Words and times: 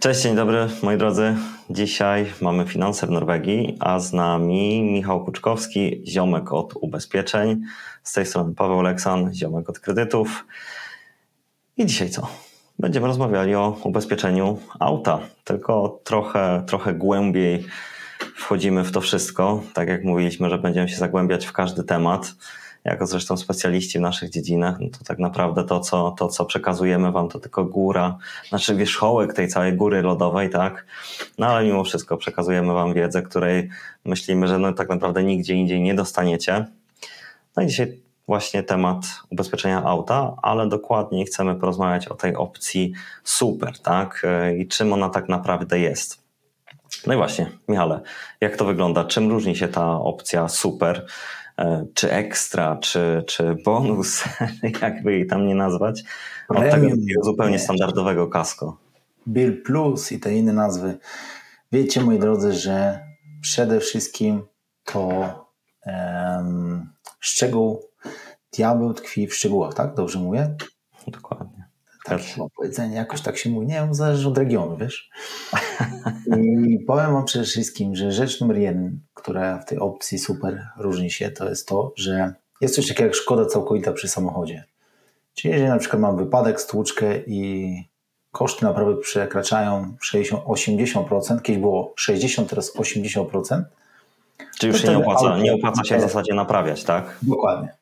Cześć, 0.00 0.22
dzień 0.22 0.36
dobry 0.36 0.68
moi 0.82 0.96
drodzy. 0.96 1.36
Dzisiaj 1.70 2.26
mamy 2.40 2.66
finanse 2.66 3.06
w 3.06 3.10
Norwegii, 3.10 3.76
a 3.80 4.00
z 4.00 4.12
nami 4.12 4.82
Michał 4.82 5.24
Kuczkowski, 5.24 6.02
ziomek 6.06 6.52
od 6.52 6.74
ubezpieczeń. 6.80 7.62
Z 8.02 8.12
tej 8.12 8.26
strony 8.26 8.54
Paweł 8.54 8.82
Leksan, 8.82 9.34
ziomek 9.34 9.70
od 9.70 9.78
kredytów. 9.78 10.46
I 11.76 11.86
dzisiaj 11.86 12.10
co? 12.10 12.28
Będziemy 12.78 13.06
rozmawiali 13.06 13.54
o 13.54 13.80
ubezpieczeniu 13.84 14.58
auta, 14.80 15.18
tylko 15.44 16.00
trochę, 16.04 16.64
trochę 16.66 16.94
głębiej 16.94 17.64
wchodzimy 18.36 18.84
w 18.84 18.92
to 18.92 19.00
wszystko. 19.00 19.62
Tak 19.74 19.88
jak 19.88 20.04
mówiliśmy, 20.04 20.50
że 20.50 20.58
będziemy 20.58 20.88
się 20.88 20.96
zagłębiać 20.96 21.46
w 21.46 21.52
każdy 21.52 21.84
temat 21.84 22.34
jako 22.86 23.06
zresztą 23.06 23.36
specjaliści 23.36 23.98
w 23.98 24.00
naszych 24.00 24.30
dziedzinach, 24.30 24.80
no 24.80 24.88
to 24.98 25.04
tak 25.04 25.18
naprawdę 25.18 25.64
to 25.64 25.80
co, 25.80 26.10
to, 26.10 26.28
co 26.28 26.44
przekazujemy 26.44 27.12
wam, 27.12 27.28
to 27.28 27.40
tylko 27.40 27.64
góra, 27.64 28.18
znaczy 28.48 28.76
wierzchołek 28.76 29.34
tej 29.34 29.48
całej 29.48 29.72
góry 29.72 30.02
lodowej, 30.02 30.50
tak? 30.50 30.86
No 31.38 31.46
ale 31.46 31.66
mimo 31.66 31.84
wszystko 31.84 32.16
przekazujemy 32.16 32.72
wam 32.72 32.94
wiedzę, 32.94 33.22
której 33.22 33.68
myślimy, 34.04 34.48
że 34.48 34.58
no 34.58 34.72
tak 34.72 34.88
naprawdę 34.88 35.24
nigdzie 35.24 35.54
indziej 35.54 35.80
nie 35.80 35.94
dostaniecie. 35.94 36.66
No 37.56 37.62
i 37.62 37.66
dzisiaj 37.66 38.00
właśnie 38.26 38.62
temat 38.62 39.06
ubezpieczenia 39.30 39.84
auta, 39.84 40.36
ale 40.42 40.68
dokładniej 40.68 41.24
chcemy 41.24 41.54
porozmawiać 41.54 42.08
o 42.08 42.14
tej 42.14 42.36
opcji 42.36 42.92
super, 43.24 43.78
tak? 43.78 44.26
I 44.58 44.68
czym 44.68 44.92
ona 44.92 45.08
tak 45.08 45.28
naprawdę 45.28 45.78
jest. 45.78 46.26
No 47.06 47.14
i 47.14 47.16
właśnie, 47.16 47.50
Michale, 47.68 48.00
jak 48.40 48.56
to 48.56 48.64
wygląda? 48.64 49.04
Czym 49.04 49.30
różni 49.30 49.56
się 49.56 49.68
ta 49.68 50.00
opcja 50.00 50.48
super? 50.48 51.06
E, 51.58 51.86
czy 51.94 52.12
ekstra, 52.12 52.76
czy, 52.76 53.24
czy 53.26 53.56
bonus, 53.64 54.24
jakby 54.82 55.12
jej 55.12 55.26
tam 55.26 55.46
nie 55.46 55.54
nazwać, 55.54 56.04
od 56.48 56.58
tego 56.58 56.86
zupełnie 57.22 57.58
standardowego 57.58 58.28
kasko. 58.28 58.76
Bill 59.28 59.62
Plus 59.62 60.12
i 60.12 60.20
te 60.20 60.34
inne 60.34 60.52
nazwy. 60.52 60.98
Wiecie, 61.72 62.00
moi 62.00 62.18
drodzy, 62.18 62.52
że 62.52 63.00
przede 63.40 63.80
wszystkim 63.80 64.42
to 64.84 65.08
um, 65.86 66.92
szczegół, 67.20 67.82
diabeł 68.56 68.94
tkwi 68.94 69.26
w 69.26 69.34
szczegółach, 69.34 69.74
tak? 69.74 69.94
Dobrze 69.94 70.18
mówię? 70.18 70.56
Dokładnie. 71.06 71.55
Takie 72.06 72.24
chyba 72.24 72.46
powiedzenie, 72.56 72.96
jakoś 72.96 73.20
tak 73.20 73.36
się 73.36 73.50
mówi. 73.50 73.66
Nie 73.66 73.74
wiem, 73.74 73.94
zależy 73.94 74.28
od 74.28 74.38
regionu, 74.38 74.76
wiesz? 74.76 75.10
I 76.40 76.78
powiem 76.86 77.12
wam 77.12 77.24
przede 77.24 77.44
wszystkim, 77.44 77.96
że 77.96 78.12
rzecz 78.12 78.40
numer 78.40 78.58
jeden, 78.58 79.00
która 79.14 79.58
w 79.58 79.64
tej 79.64 79.78
opcji 79.78 80.18
super 80.18 80.68
różni 80.78 81.10
się, 81.10 81.30
to 81.30 81.48
jest 81.48 81.68
to, 81.68 81.92
że 81.96 82.34
jest 82.60 82.74
coś 82.74 82.88
takiego 82.88 83.06
jak 83.06 83.14
szkoda 83.14 83.46
całkowita 83.46 83.92
przy 83.92 84.08
samochodzie. 84.08 84.64
Czyli 85.34 85.52
jeżeli 85.52 85.70
na 85.70 85.78
przykład 85.78 86.02
mam 86.02 86.16
wypadek, 86.16 86.60
stłuczkę 86.60 87.18
i 87.26 87.84
koszty 88.32 88.64
naprawy 88.64 88.96
przekraczają 88.96 89.96
60, 90.00 90.44
80%, 90.44 91.42
kiedyś 91.42 91.60
było 91.62 91.92
60, 91.96 92.50
teraz 92.50 92.76
80%. 92.76 93.62
Czyli 94.58 94.72
już 94.72 94.82
się 94.82 94.88
nie 94.88 94.98
opłaca, 94.98 95.38
nie 95.38 95.54
opłaca 95.54 95.84
się 95.84 95.98
w 95.98 96.00
zasadzie 96.00 96.34
naprawiać, 96.34 96.84
tak? 96.84 97.18
Dokładnie. 97.22 97.74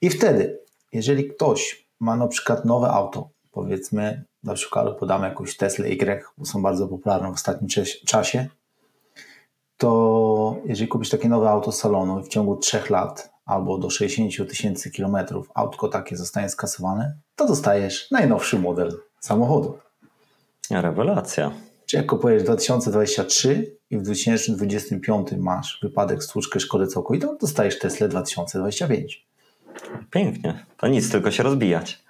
I 0.00 0.10
wtedy, 0.10 0.58
jeżeli 0.92 1.28
ktoś 1.28 1.86
ma 2.00 2.16
na 2.16 2.28
przykład 2.28 2.64
nowe 2.64 2.88
auto, 2.88 3.28
powiedzmy, 3.54 4.24
na 4.44 4.54
przykład 4.54 4.98
podamy 4.98 5.28
jakąś 5.28 5.56
Tesla 5.56 5.86
Y, 5.86 6.24
bo 6.38 6.44
są 6.44 6.62
bardzo 6.62 6.88
popularne 6.88 7.30
w 7.30 7.34
ostatnim 7.34 7.68
czasie, 8.06 8.48
to 9.76 10.56
jeżeli 10.64 10.88
kupisz 10.88 11.10
takie 11.10 11.28
nowe 11.28 11.50
auto 11.50 11.72
z 11.72 11.78
salonu 11.78 12.20
i 12.20 12.24
w 12.24 12.28
ciągu 12.28 12.56
3 12.56 12.80
lat 12.90 13.34
albo 13.46 13.78
do 13.78 13.90
60 13.90 14.50
tysięcy 14.50 14.90
kilometrów 14.90 15.50
autko 15.54 15.88
takie 15.88 16.16
zostanie 16.16 16.48
skasowane, 16.48 17.16
to 17.36 17.46
dostajesz 17.46 18.10
najnowszy 18.10 18.58
model 18.58 19.00
samochodu. 19.20 19.78
Rewelacja. 20.70 21.50
Czy 21.86 21.96
jak 21.96 22.06
kupujesz 22.06 22.42
2023 22.42 23.76
i 23.90 23.98
w 23.98 24.02
2025 24.02 25.28
masz 25.38 25.78
wypadek, 25.82 26.24
stłuczkę, 26.24 26.60
szkodę 26.60 26.86
całkowitą, 26.86 27.36
dostajesz 27.40 27.78
Tesla 27.78 28.08
2025. 28.08 29.26
Pięknie. 30.10 30.66
To 30.76 30.88
nic, 30.88 31.10
tylko 31.10 31.30
się 31.30 31.42
rozbijać. 31.42 32.03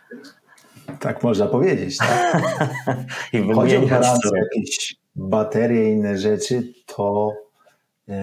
Tak 1.01 1.23
można 1.23 1.47
powiedzieć. 1.47 1.99
Tak? 1.99 2.43
I 3.33 3.53
Chodzi 3.53 3.77
o 3.77 3.81
gwarancję, 3.81 4.31
jakieś 4.37 4.97
baterie 5.17 5.89
i 5.89 5.93
inne 5.93 6.19
rzeczy, 6.19 6.73
to 6.87 7.33
yy, 8.09 8.15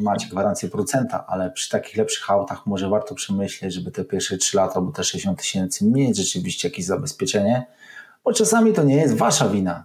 macie 0.00 0.28
gwarancję 0.28 0.68
procenta, 0.68 1.26
ale 1.26 1.50
przy 1.50 1.70
takich 1.70 1.96
lepszych 1.96 2.30
autach 2.30 2.66
może 2.66 2.88
warto 2.88 3.14
przemyśleć, 3.14 3.74
żeby 3.74 3.90
te 3.90 4.04
pierwsze 4.04 4.36
3 4.36 4.56
lata 4.56 4.74
albo 4.74 4.92
te 4.92 5.04
60 5.04 5.38
tysięcy 5.38 5.86
mieć 5.86 6.16
rzeczywiście 6.16 6.68
jakieś 6.68 6.84
zabezpieczenie, 6.84 7.66
bo 8.24 8.32
czasami 8.32 8.72
to 8.72 8.82
nie 8.82 8.96
jest 8.96 9.16
wasza 9.16 9.48
wina, 9.48 9.84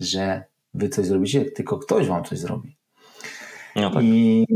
że 0.00 0.44
wy 0.74 0.88
coś 0.88 1.06
zrobicie, 1.06 1.44
tylko 1.44 1.78
ktoś 1.78 2.06
wam 2.06 2.24
coś 2.24 2.38
zrobi. 2.38 2.76
No 3.76 3.90
tak. 3.90 4.02
I 4.02 4.46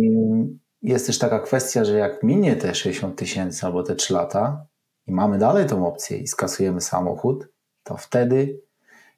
jest 0.82 1.06
też 1.06 1.18
taka 1.18 1.38
kwestia, 1.38 1.84
że 1.84 1.98
jak 1.98 2.22
minie 2.22 2.56
te 2.56 2.74
60 2.74 3.16
tysięcy 3.16 3.66
albo 3.66 3.82
te 3.82 3.94
3 3.94 4.14
lata, 4.14 4.66
i 5.08 5.12
mamy 5.12 5.38
dalej 5.38 5.66
tą 5.66 5.86
opcję 5.86 6.18
i 6.18 6.26
skasujemy 6.26 6.80
samochód, 6.80 7.48
to 7.82 7.96
wtedy 7.96 8.60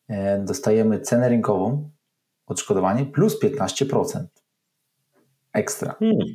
e, 0.08 0.38
dostajemy 0.38 1.00
cenę 1.00 1.28
rynkową, 1.28 1.90
odszkodowanie 2.46 3.06
plus 3.06 3.42
15% 3.42 4.24
ekstra. 5.52 5.94
Hmm. 5.98 6.26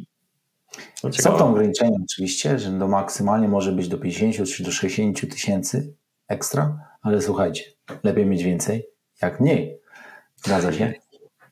Są 1.11 1.37
to 1.37 1.47
ograniczenia 1.47 1.97
oczywiście, 2.03 2.59
że 2.59 2.71
do 2.71 2.87
maksymalnie 2.87 3.47
może 3.47 3.71
być 3.71 3.87
do 3.87 3.97
50 3.97 4.49
czy 4.49 4.63
do 4.63 4.71
60 4.71 5.21
tysięcy 5.33 5.95
ekstra, 6.27 6.79
ale 7.01 7.21
słuchajcie, 7.21 7.63
lepiej 8.03 8.25
mieć 8.25 8.43
więcej 8.43 8.89
jak 9.21 9.39
mniej. 9.39 9.81
Zgadza 10.35 10.73
się? 10.73 10.93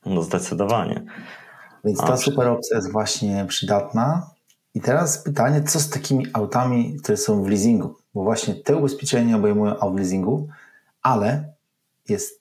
No 0.06 0.22
zdecydowanie. 0.22 1.04
Więc 1.84 1.98
ta 1.98 2.16
super 2.16 2.48
opcja 2.48 2.76
jest 2.76 2.92
właśnie 2.92 3.44
przydatna 3.48 4.33
i 4.74 4.80
teraz 4.80 5.18
pytanie, 5.18 5.62
co 5.62 5.80
z 5.80 5.90
takimi 5.90 6.26
autami, 6.32 6.96
które 7.02 7.16
są 7.16 7.42
w 7.42 7.48
leasingu? 7.48 7.94
Bo 8.14 8.22
właśnie 8.22 8.54
te 8.54 8.76
ubezpieczenia 8.76 9.36
obejmują 9.36 9.78
aut 9.78 9.94
w 9.94 9.96
leasingu, 9.96 10.48
ale 11.02 11.52
jest 12.08 12.40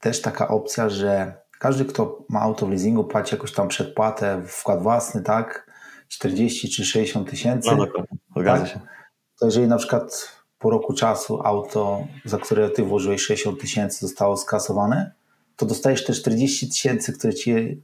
też 0.00 0.22
taka 0.22 0.48
opcja, 0.48 0.88
że 0.88 1.34
każdy, 1.58 1.84
kto 1.84 2.24
ma 2.28 2.40
auto 2.40 2.66
w 2.66 2.70
leasingu, 2.70 3.04
płaci 3.04 3.34
jakąś 3.34 3.52
tam 3.52 3.68
przedpłatę, 3.68 4.42
wkład 4.46 4.82
własny, 4.82 5.22
tak? 5.22 5.70
40 6.08 6.70
czy 6.70 6.84
60 6.84 7.30
tysięcy. 7.30 7.70
No 7.76 7.86
zgadza 8.36 8.64
tak? 8.64 8.72
się. 8.72 8.80
To 9.38 9.46
jeżeli 9.46 9.68
na 9.68 9.76
przykład 9.76 10.32
po 10.58 10.70
roku 10.70 10.92
czasu 10.92 11.40
auto, 11.44 12.06
za 12.24 12.38
które 12.38 12.70
ty 12.70 12.84
włożyłeś 12.84 13.22
60 13.22 13.60
tysięcy, 13.60 14.06
zostało 14.06 14.36
skasowane, 14.36 15.12
to 15.56 15.66
dostajesz 15.66 16.04
te 16.04 16.12
40 16.12 16.68
tysięcy, 16.68 17.12
które 17.12 17.34
ci 17.34 17.82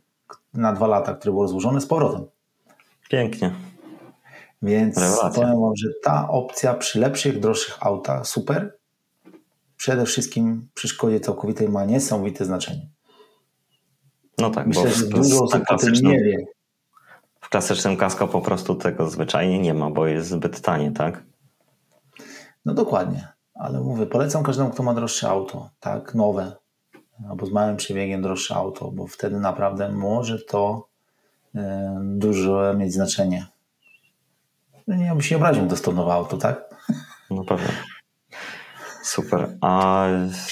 na 0.55 0.73
dwa 0.73 0.87
lata, 0.87 1.15
które 1.15 1.33
było 1.33 1.49
złożone 1.49 1.81
z 1.81 1.87
powrotem. 1.87 2.27
Pięknie. 3.11 3.51
Więc 4.63 4.99
Rewelacja. 4.99 5.31
powiem 5.31 5.61
Wam, 5.61 5.77
że 5.77 5.89
ta 6.03 6.29
opcja 6.29 6.75
przy 6.75 7.01
lepszych, 7.01 7.41
droższych 7.41 7.87
autach 7.87 8.27
super. 8.27 8.79
Przede 9.77 10.05
wszystkim 10.05 10.69
przy 10.75 10.89
szkodzie 10.89 11.21
całkowitej 11.21 11.69
ma 11.69 11.85
niesamowite 11.85 12.45
znaczenie. 12.45 12.89
No 14.39 14.51
tak, 14.51 14.67
Myślę, 14.67 14.83
bo 14.85 14.91
że 14.91 15.07
dużo 15.07 15.43
osób 15.45 15.63
o 15.69 15.77
tym 15.77 15.93
nie 15.93 16.21
wie. 16.21 16.45
W 17.41 17.49
klasycznym 17.49 17.97
kasko 17.97 18.29
po 18.29 18.41
prostu 18.41 18.75
tego 18.75 19.11
zwyczajnie 19.11 19.59
nie 19.59 19.75
ma, 19.75 19.91
bo 19.91 20.07
jest 20.07 20.29
zbyt 20.29 20.61
tanie, 20.61 20.93
tak? 20.93 21.25
No 22.65 22.75
dokładnie, 22.75 23.29
ale 23.55 23.81
mówię, 23.81 24.07
polecam 24.07 24.43
każdemu, 24.43 24.71
kto 24.71 24.83
ma 24.83 24.95
droższe 24.95 25.29
auto, 25.29 25.71
tak, 25.81 26.15
nowe, 26.15 26.57
albo 27.31 27.47
z 27.47 27.53
małym 27.53 27.77
przebiegiem 27.77 28.23
droższe 28.23 28.55
auto, 28.55 28.91
bo 28.91 29.07
wtedy 29.07 29.41
naprawdę 29.41 29.89
może 29.89 30.39
to 30.39 30.89
dużo 32.01 32.75
mieć 32.75 32.93
znaczenie. 32.93 33.47
No 34.91 34.97
nie, 34.97 35.09
bym 35.09 35.21
się 35.21 35.37
obraził, 35.37 35.67
dostał 35.67 36.13
auto, 36.13 36.37
tak? 36.37 36.75
No 37.31 37.45
pewnie. 37.45 37.69
Super. 39.03 39.49
A 39.61 40.07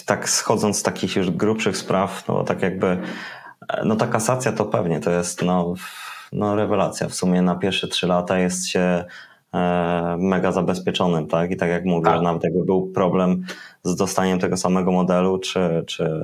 tak 0.07 0.29
schodząc 0.29 0.79
z 0.79 0.83
takich 0.83 1.17
już 1.17 1.31
grubszych 1.31 1.77
spraw, 1.77 2.29
no 2.29 2.45
tak 2.45 2.63
jakby, 2.63 2.99
no 3.85 3.97
ta 3.97 4.07
kasacja 4.07 4.53
to 4.53 4.65
pewnie 4.65 5.01
to 5.01 5.11
jest 5.11 5.43
no, 5.43 5.75
no 6.33 6.57
rewelacja. 6.57 7.09
W 7.09 7.15
sumie 7.15 7.43
na 7.43 7.55
pierwsze 7.55 7.89
trzy 7.89 8.07
lata 8.07 8.39
jest 8.39 8.69
się 8.69 9.05
e, 9.55 10.17
mega 10.19 10.53
zabezpieczonym, 10.53 11.27
tak? 11.27 11.51
I 11.51 11.57
tak 11.57 11.71
jak 11.71 11.85
mówię, 11.85 12.11
tak. 12.11 12.23
nawet 12.23 12.45
jakby 12.45 12.65
był 12.65 12.93
problem 12.93 13.45
z 13.83 13.97
dostaniem 13.97 14.39
tego 14.39 14.57
samego 14.57 14.93
modelu, 14.93 15.39
czy, 15.39 15.85
czy 15.87 16.21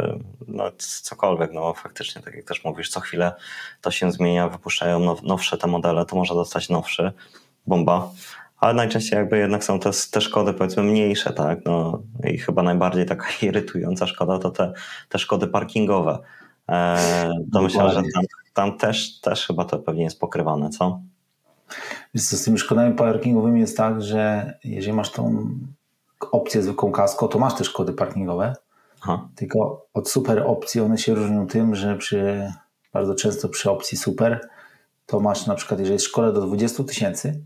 no, 0.49 0.65
cokolwiek, 1.03 1.53
no 1.53 1.75
faktycznie, 1.75 2.23
tak 2.23 2.35
jak 2.35 2.45
też 2.45 2.65
mówisz, 2.65 2.89
co 2.89 3.01
chwilę 3.01 3.33
to 3.81 3.91
się 3.91 4.13
zmienia, 4.13 4.49
wypuszczają 4.49 4.99
now, 4.99 5.23
nowsze 5.23 5.59
te 5.59 5.67
modele, 5.67 6.07
to 6.07 6.17
można 6.17 6.37
dostać 6.37 6.69
nowszy 6.69 7.13
bomba. 7.67 8.11
Ale 8.61 8.75
najczęściej 8.75 9.19
jakby 9.19 9.39
jednak 9.39 9.65
są 9.65 9.81
te, 9.81 9.91
te 10.11 10.21
szkody 10.21 10.53
powiedzmy 10.53 10.83
mniejsze, 10.83 11.33
tak? 11.33 11.59
No 11.65 12.03
i 12.25 12.39
chyba 12.39 12.63
najbardziej 12.63 13.07
taka 13.07 13.27
irytująca 13.43 14.07
szkoda 14.07 14.39
to 14.39 14.51
te, 14.51 14.73
te 15.09 15.19
szkody 15.19 15.47
parkingowe. 15.47 16.19
E, 16.69 17.31
to 17.53 17.63
myślę, 17.63 17.91
że 17.91 18.03
tam, 18.15 18.25
tam, 18.55 18.79
też, 18.79 19.21
też 19.21 19.47
chyba 19.47 19.65
to 19.65 19.79
pewnie 19.79 20.05
jest 20.05 20.21
pokrywane, 20.21 20.71
co? 20.71 21.01
Co, 22.17 22.37
z 22.37 22.45
tymi 22.45 22.59
szkodami 22.59 22.95
parkingowymi 22.95 23.61
jest 23.61 23.77
tak, 23.77 24.03
że 24.03 24.55
jeżeli 24.65 24.97
masz 24.97 25.11
tą 25.11 25.49
opcję 26.33 26.63
zwykłą 26.63 26.93
kasko, 26.93 27.29
to 27.29 27.39
masz 27.39 27.55
te 27.55 27.65
szkody 27.65 27.93
parkingowe, 27.93 28.55
Aha. 29.05 29.29
Tylko 29.35 29.87
od 29.95 30.11
super 30.11 30.43
opcji 30.47 30.81
one 30.81 30.99
się 30.99 31.15
różnią 31.15 31.47
tym, 31.47 31.75
że 31.75 31.97
przy, 31.97 32.53
bardzo 32.93 33.15
często 33.15 33.49
przy 33.49 33.71
opcji 33.71 33.99
super 33.99 34.49
to 35.07 35.21
masz 35.21 35.47
na 35.47 35.55
przykład, 35.55 35.81
jeżeli 35.81 35.93
jest 35.93 36.05
szkole 36.05 36.33
do 36.33 36.41
20 36.41 36.85
tysięcy, 36.85 37.45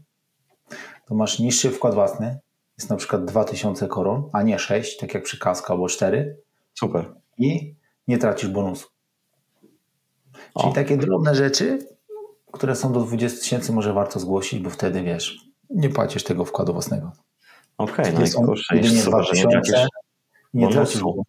to 1.08 1.14
masz 1.14 1.38
niższy 1.38 1.70
wkład 1.70 1.94
własny, 1.94 2.38
jest 2.78 2.90
na 2.90 2.96
przykład 2.96 3.24
2000 3.24 3.88
koron, 3.88 4.30
a 4.32 4.42
nie 4.42 4.58
6, 4.58 4.96
tak 4.98 5.14
jak 5.14 5.22
przy 5.22 5.38
kasko 5.38 5.72
albo 5.72 5.88
4. 5.88 6.38
Super. 6.74 7.14
I 7.38 7.74
nie 8.08 8.18
tracisz 8.18 8.50
bonusu. 8.50 8.88
Czyli 10.32 10.70
o. 10.70 10.72
takie 10.72 10.96
drobne 10.96 11.34
rzeczy, 11.34 11.78
które 12.52 12.76
są 12.76 12.92
do 12.92 13.00
20 13.00 13.40
tysięcy, 13.40 13.72
może 13.72 13.92
warto 13.92 14.20
zgłosić, 14.20 14.60
bo 14.60 14.70
wtedy 14.70 15.02
wiesz, 15.02 15.38
nie 15.70 15.88
płacisz 15.88 16.24
tego 16.24 16.44
wkładu 16.44 16.72
własnego. 16.72 17.12
Okej, 17.78 17.94
okay, 17.94 18.12
no 18.12 18.20
jest 18.20 18.34
super, 18.34 18.56
że 18.56 18.76
nie 20.54 20.68
tracisz 20.68 21.00
bonusu. 21.00 21.24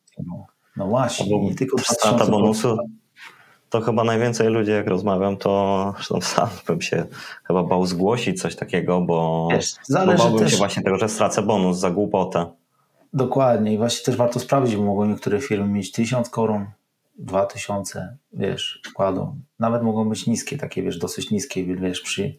No 0.78 0.88
właśnie, 0.88 1.40
nie 1.42 1.56
tylko 1.56 1.78
strata 1.78 2.26
bonusu. 2.26 2.78
To 3.70 3.82
chyba 3.82 4.04
najwięcej 4.04 4.48
ludzi, 4.48 4.72
jak 4.72 4.88
rozmawiam, 4.88 5.38
to 5.38 5.94
zresztą 5.96 6.22
sam 6.36 6.50
bym 6.68 6.82
się 6.82 7.06
chyba 7.44 7.64
bał 7.64 7.86
zgłosić 7.86 8.42
coś 8.42 8.56
takiego, 8.56 9.02
bo, 9.02 9.48
Wiesz, 9.52 9.74
bo 9.90 10.18
bałbym 10.18 10.40
też... 10.40 10.52
się 10.52 10.58
właśnie 10.58 10.84
tego, 10.84 10.98
że 10.98 11.10
stracę 11.10 11.42
bonus 11.42 11.78
za 11.78 11.92
głupotę. 11.92 12.46
Dokładnie 13.14 13.74
i 13.74 13.78
właśnie 13.78 14.06
też 14.06 14.16
warto 14.16 14.40
sprawdzić, 14.40 14.76
bo 14.76 14.84
mogą 14.84 15.06
niektóre 15.06 15.42
firmy 15.42 15.68
mieć 15.68 15.92
tysiąc 15.92 16.30
koron, 16.30 16.66
dwa 17.18 17.46
tysiące, 17.46 18.18
wiesz, 18.34 18.82
wkładu. 18.86 19.36
Nawet 19.60 19.84
mogą 19.84 20.10
być 20.10 20.28
niskie, 20.28 20.58
takie 20.58 20.84
wiesz, 20.84 20.98
dosyć 20.98 21.32
niskie, 21.32 21.66
wiesz, 21.76 22.02
przy 22.02 22.36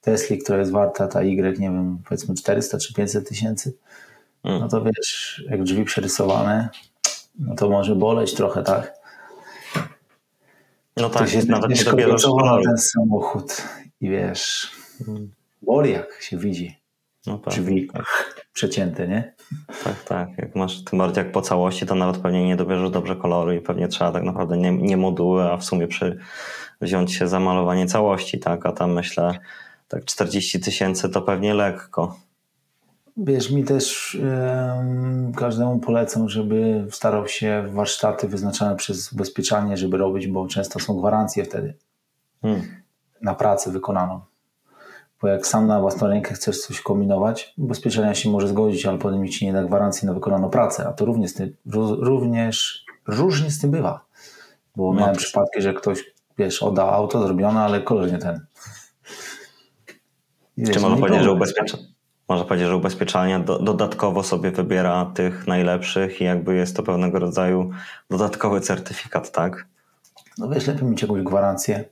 Tesli, 0.00 0.38
która 0.38 0.58
jest 0.58 0.72
warta, 0.72 1.08
ta 1.08 1.22
Y, 1.22 1.54
nie 1.58 1.70
wiem, 1.70 1.98
powiedzmy 2.08 2.34
400 2.34 2.78
czy 2.78 2.94
500 2.94 3.28
tysięcy, 3.28 3.76
mm. 4.44 4.60
no 4.60 4.68
to 4.68 4.82
wiesz, 4.82 5.44
jak 5.50 5.62
drzwi 5.62 5.84
przerysowane, 5.84 6.68
no 7.38 7.54
to 7.54 7.70
może 7.70 7.94
boleć 7.94 8.34
trochę, 8.34 8.62
tak? 8.62 9.03
No 10.96 11.10
tak, 11.10 11.32
jest 11.32 11.48
nawet 11.48 11.70
nie 11.70 11.84
dopiero 11.84 12.16
ten 12.64 12.78
samochód 12.78 13.62
i 14.00 14.08
wiesz, 14.08 14.70
mm. 15.08 15.32
boli 15.62 15.92
jak 15.92 16.22
się 16.22 16.36
widzi. 16.36 16.78
No 17.26 17.38
tak, 17.38 17.54
drzwi 17.54 17.88
tak. 17.92 18.04
przecięte, 18.52 19.08
nie? 19.08 19.34
Tak, 19.84 20.04
tak. 20.04 20.28
Jak 20.38 20.56
masz, 20.56 20.84
tym 20.84 20.98
bardziej 20.98 21.24
jak 21.24 21.32
po 21.32 21.42
całości, 21.42 21.86
to 21.86 21.94
nawet 21.94 22.18
pewnie 22.18 22.46
nie 22.46 22.56
dobierzesz 22.56 22.90
dobrze 22.90 23.16
koloru 23.16 23.52
i 23.52 23.60
pewnie 23.60 23.88
trzeba 23.88 24.12
tak 24.12 24.22
naprawdę 24.22 24.56
nie, 24.56 24.72
nie 24.72 24.96
moduły, 24.96 25.42
a 25.42 25.56
w 25.56 25.64
sumie 25.64 25.88
przy, 25.88 26.18
wziąć 26.80 27.14
się 27.14 27.28
za 27.28 27.40
malowanie 27.40 27.86
całości, 27.86 28.38
tak? 28.38 28.66
A 28.66 28.72
tam 28.72 28.92
myślę, 28.92 29.38
tak 29.88 30.04
40 30.04 30.60
tysięcy 30.60 31.08
to 31.08 31.22
pewnie 31.22 31.54
lekko. 31.54 32.16
Wiesz, 33.16 33.50
mi 33.50 33.64
też 33.64 34.18
każdemu 35.36 35.78
polecam, 35.78 36.28
żeby 36.28 36.86
starał 36.90 37.28
się 37.28 37.64
warsztaty 37.72 38.28
wyznaczane 38.28 38.76
przez 38.76 39.12
ubezpieczanie, 39.12 39.76
żeby 39.76 39.96
robić, 39.96 40.26
bo 40.26 40.46
często 40.46 40.80
są 40.80 40.96
gwarancje 40.96 41.44
wtedy 41.44 41.74
hmm. 42.42 42.62
na 43.22 43.34
pracę 43.34 43.70
wykonaną. 43.70 44.20
Bo 45.22 45.28
jak 45.28 45.46
sam 45.46 45.66
na 45.66 45.80
własną 45.80 46.08
rękę 46.08 46.34
chcesz 46.34 46.60
coś 46.60 46.80
kombinować, 46.80 47.54
ubezpieczenia 47.58 48.14
się 48.14 48.30
może 48.30 48.48
zgodzić, 48.48 48.86
ale 48.86 48.98
potem 48.98 49.28
ci 49.28 49.46
nie 49.46 49.52
da 49.52 49.64
gwarancji 49.64 50.06
na 50.06 50.14
wykonaną 50.14 50.50
pracę, 50.50 50.88
a 50.88 50.92
to 50.92 51.04
również, 51.04 51.34
tym, 51.34 51.56
również 51.98 52.84
różnie 53.06 53.50
z 53.50 53.60
tym 53.60 53.70
bywa. 53.70 54.04
Bo 54.76 54.92
no, 54.92 55.00
miałem 55.00 55.16
przypadki, 55.16 55.62
że 55.62 55.74
ktoś, 55.74 56.14
wiesz, 56.38 56.62
oddał 56.62 56.90
auto 56.90 57.22
zrobione, 57.22 57.60
ale 57.60 57.80
kolor 57.80 58.12
nie 58.12 58.18
ten. 58.18 58.46
Czy 60.72 60.80
można 60.80 60.96
powiedzieć, 60.96 61.22
że 61.22 61.32
ubezpieczenie? 61.32 61.93
Można 62.34 62.48
powiedzieć, 62.48 62.68
że 62.68 62.76
ubezpieczalnia 62.76 63.40
do, 63.40 63.58
dodatkowo 63.58 64.22
sobie 64.22 64.50
wybiera 64.50 65.04
tych 65.14 65.46
najlepszych 65.46 66.20
i 66.20 66.24
jakby 66.24 66.54
jest 66.54 66.76
to 66.76 66.82
pewnego 66.82 67.18
rodzaju 67.18 67.70
dodatkowy 68.10 68.60
certyfikat, 68.60 69.32
tak? 69.32 69.66
No 70.38 70.48
wiesz, 70.48 70.66
lepiej 70.66 70.84
mieć 70.84 71.02
jakąś 71.02 71.22
gwarancję 71.22 71.84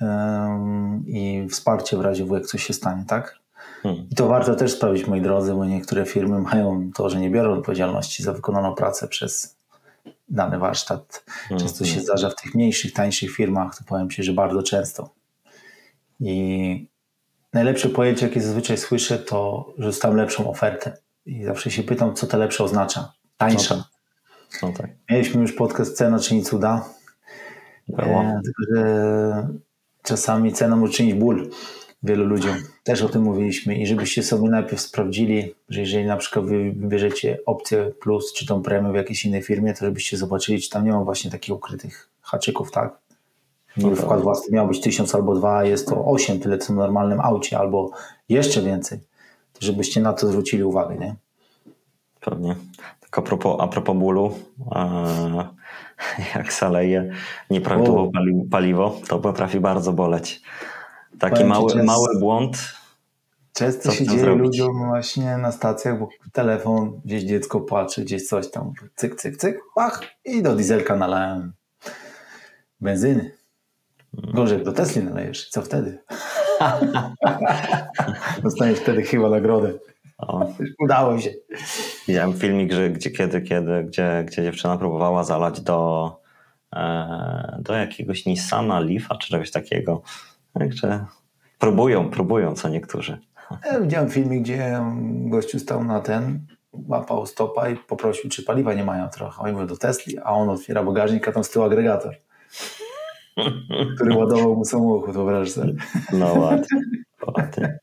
um, 0.00 1.04
i 1.06 1.46
wsparcie 1.50 1.96
w 1.96 2.00
razie 2.00 2.26
jak 2.26 2.46
coś 2.46 2.66
się 2.66 2.72
stanie, 2.72 3.04
tak? 3.08 3.38
Hmm. 3.82 4.06
I 4.10 4.14
to 4.14 4.28
warto 4.28 4.54
też 4.54 4.72
sprawdzić, 4.72 5.06
moi 5.06 5.20
drodzy, 5.20 5.54
bo 5.54 5.64
niektóre 5.64 6.06
firmy 6.06 6.38
mają 6.38 6.90
to, 6.94 7.10
że 7.10 7.20
nie 7.20 7.30
biorą 7.30 7.52
odpowiedzialności 7.52 8.22
za 8.22 8.32
wykonaną 8.32 8.74
pracę 8.74 9.08
przez 9.08 9.56
dany 10.28 10.58
warsztat. 10.58 11.24
Hmm. 11.26 11.66
Często 11.66 11.84
się 11.84 12.00
zdarza 12.00 12.30
w 12.30 12.36
tych 12.36 12.54
mniejszych, 12.54 12.92
tańszych 12.92 13.30
firmach, 13.30 13.78
to 13.78 13.84
powiem 13.84 14.10
Ci, 14.10 14.22
że 14.22 14.32
bardzo 14.32 14.62
często. 14.62 15.10
I 16.20 16.93
najlepsze 17.54 17.88
pojęcie, 17.88 18.26
jakie 18.26 18.40
zazwyczaj 18.40 18.78
słyszę, 18.78 19.18
to, 19.18 19.72
że 19.78 19.86
dostałem 19.86 20.16
lepszą 20.16 20.50
ofertę. 20.50 20.96
I 21.26 21.44
zawsze 21.44 21.70
się 21.70 21.82
pytam, 21.82 22.14
co 22.14 22.26
to 22.26 22.38
lepsze 22.38 22.64
oznacza. 22.64 23.12
Tańsza. 23.36 23.74
No. 23.74 23.84
No 24.62 24.72
tak. 24.76 24.90
Mieliśmy 25.10 25.40
już 25.40 25.52
podcast 25.52 25.96
Cena 25.96 26.18
czyni 26.18 26.42
cuda. 26.42 26.88
E, 27.98 28.40
tylko, 28.44 28.62
że 28.74 29.48
czasami 30.02 30.52
cena 30.52 30.76
może 30.76 30.92
czynić 30.92 31.14
ból 31.14 31.50
wielu 32.02 32.24
ludziom. 32.24 32.56
Też 32.82 33.02
o 33.02 33.08
tym 33.08 33.22
mówiliśmy 33.22 33.78
i 33.78 33.86
żebyście 33.86 34.22
sobie 34.22 34.48
najpierw 34.48 34.80
sprawdzili, 34.80 35.54
że 35.68 35.80
jeżeli 35.80 36.06
na 36.06 36.16
przykład 36.16 36.46
wy 36.46 36.72
wybierzecie 36.72 37.38
opcję 37.46 37.92
plus 38.00 38.32
czy 38.32 38.46
tą 38.46 38.62
premię 38.62 38.92
w 38.92 38.94
jakiejś 38.94 39.24
innej 39.24 39.42
firmie, 39.42 39.74
to 39.74 39.84
żebyście 39.84 40.16
zobaczyli, 40.16 40.60
czy 40.60 40.70
tam 40.70 40.84
nie 40.84 40.92
ma 40.92 41.04
właśnie 41.04 41.30
takich 41.30 41.54
ukrytych 41.54 42.08
haczyków, 42.20 42.70
tak? 42.70 42.98
No 43.76 43.96
wkład 43.96 44.20
własny 44.20 44.56
miał 44.56 44.68
być 44.68 44.80
tysiąc 44.80 45.14
albo 45.14 45.34
dwa, 45.34 45.64
jest 45.64 45.88
to 45.88 46.04
osiem, 46.04 46.40
tyle 46.40 46.58
co 46.58 46.72
w 46.72 46.76
normalnym 46.76 47.20
aucie, 47.20 47.58
albo 47.58 47.90
jeszcze 48.28 48.62
więcej. 48.62 48.98
To 49.52 49.66
żebyście 49.66 50.00
na 50.00 50.12
to 50.12 50.26
zwrócili 50.26 50.64
uwagę, 50.64 50.96
nie? 50.96 51.14
Pewnie. 52.20 52.56
Tak 53.00 53.18
a 53.18 53.22
propos, 53.22 53.56
a 53.60 53.68
propos 53.68 53.96
bólu, 53.96 54.34
jak 56.34 56.52
zaleje 56.52 57.10
nieprawidłowo 57.50 58.10
paliwo, 58.50 59.00
to 59.08 59.18
potrafi 59.18 59.60
bardzo 59.60 59.92
boleć. 59.92 60.42
Taki 61.18 61.44
mały, 61.44 61.70
często, 61.70 61.86
mały 61.86 62.18
błąd. 62.20 62.56
Często 63.52 63.90
się 63.90 64.06
dzieje 64.06 64.20
zrobić? 64.20 64.42
ludziom 64.42 64.88
właśnie 64.88 65.38
na 65.38 65.52
stacjach, 65.52 65.98
bo 65.98 66.08
telefon, 66.32 67.00
gdzieś 67.04 67.22
dziecko 67.22 67.60
płacze, 67.60 68.02
gdzieś 68.02 68.26
coś 68.26 68.50
tam, 68.50 68.72
cyk, 68.96 69.14
cyk, 69.14 69.36
cyk, 69.36 69.60
pach 69.74 70.02
i 70.24 70.42
do 70.42 70.56
dieselka 70.56 70.96
nalałem 70.96 71.52
benzyny. 72.80 73.43
Gorzej, 74.34 74.64
do 74.64 74.72
Tesli 74.72 75.02
nalejesz. 75.02 75.48
Co 75.48 75.62
wtedy? 75.62 75.98
Dostaniesz 78.42 78.78
wtedy 78.78 79.02
chyba 79.02 79.30
nagrodę. 79.30 79.72
O. 80.18 80.46
Udało 80.78 81.20
się. 81.20 81.30
Widziałem 82.08 82.32
filmik, 82.32 82.72
że 82.72 82.90
gdzie, 82.90 83.10
kiedy, 83.10 83.42
kiedy, 83.42 83.84
gdzie, 83.84 84.24
gdzie 84.26 84.42
dziewczyna 84.42 84.76
próbowała 84.76 85.24
zalać 85.24 85.60
do, 85.60 86.10
e, 86.76 87.58
do 87.60 87.74
jakiegoś 87.74 88.26
Nissana 88.26 88.80
Leafa 88.80 89.16
czy 89.16 89.28
czegoś 89.28 89.50
takiego. 89.50 90.02
Także 90.52 91.06
próbują, 91.58 92.10
próbują 92.10 92.54
co 92.54 92.68
niektórzy. 92.68 93.18
Ja 93.64 93.80
widziałem 93.80 94.10
filmik, 94.10 94.42
gdzie 94.42 94.80
gościu 95.28 95.58
stał 95.58 95.84
na 95.84 96.00
ten, 96.00 96.46
łapał 96.72 97.26
stopa 97.26 97.68
i 97.68 97.76
poprosił, 97.76 98.30
czy 98.30 98.42
paliwa 98.42 98.74
nie 98.74 98.84
mają 98.84 99.08
trochę. 99.08 99.42
Oni 99.42 99.52
mówią 99.52 99.66
do 99.66 99.76
Tesli, 99.76 100.18
a 100.18 100.30
on 100.30 100.48
otwiera 100.48 100.82
bagażnik, 100.82 101.28
a 101.28 101.32
tam 101.32 101.44
z 101.44 101.50
tyłu 101.50 101.64
agregator 101.64 102.16
który 103.94 104.16
ładował 104.18 104.56
mu 104.56 104.64
samochód, 104.64 105.14
wyobraź 105.14 105.52
sobie. 105.52 105.74
No 106.12 106.34
ładnie. 106.34 106.80
ładnie. 107.26 107.78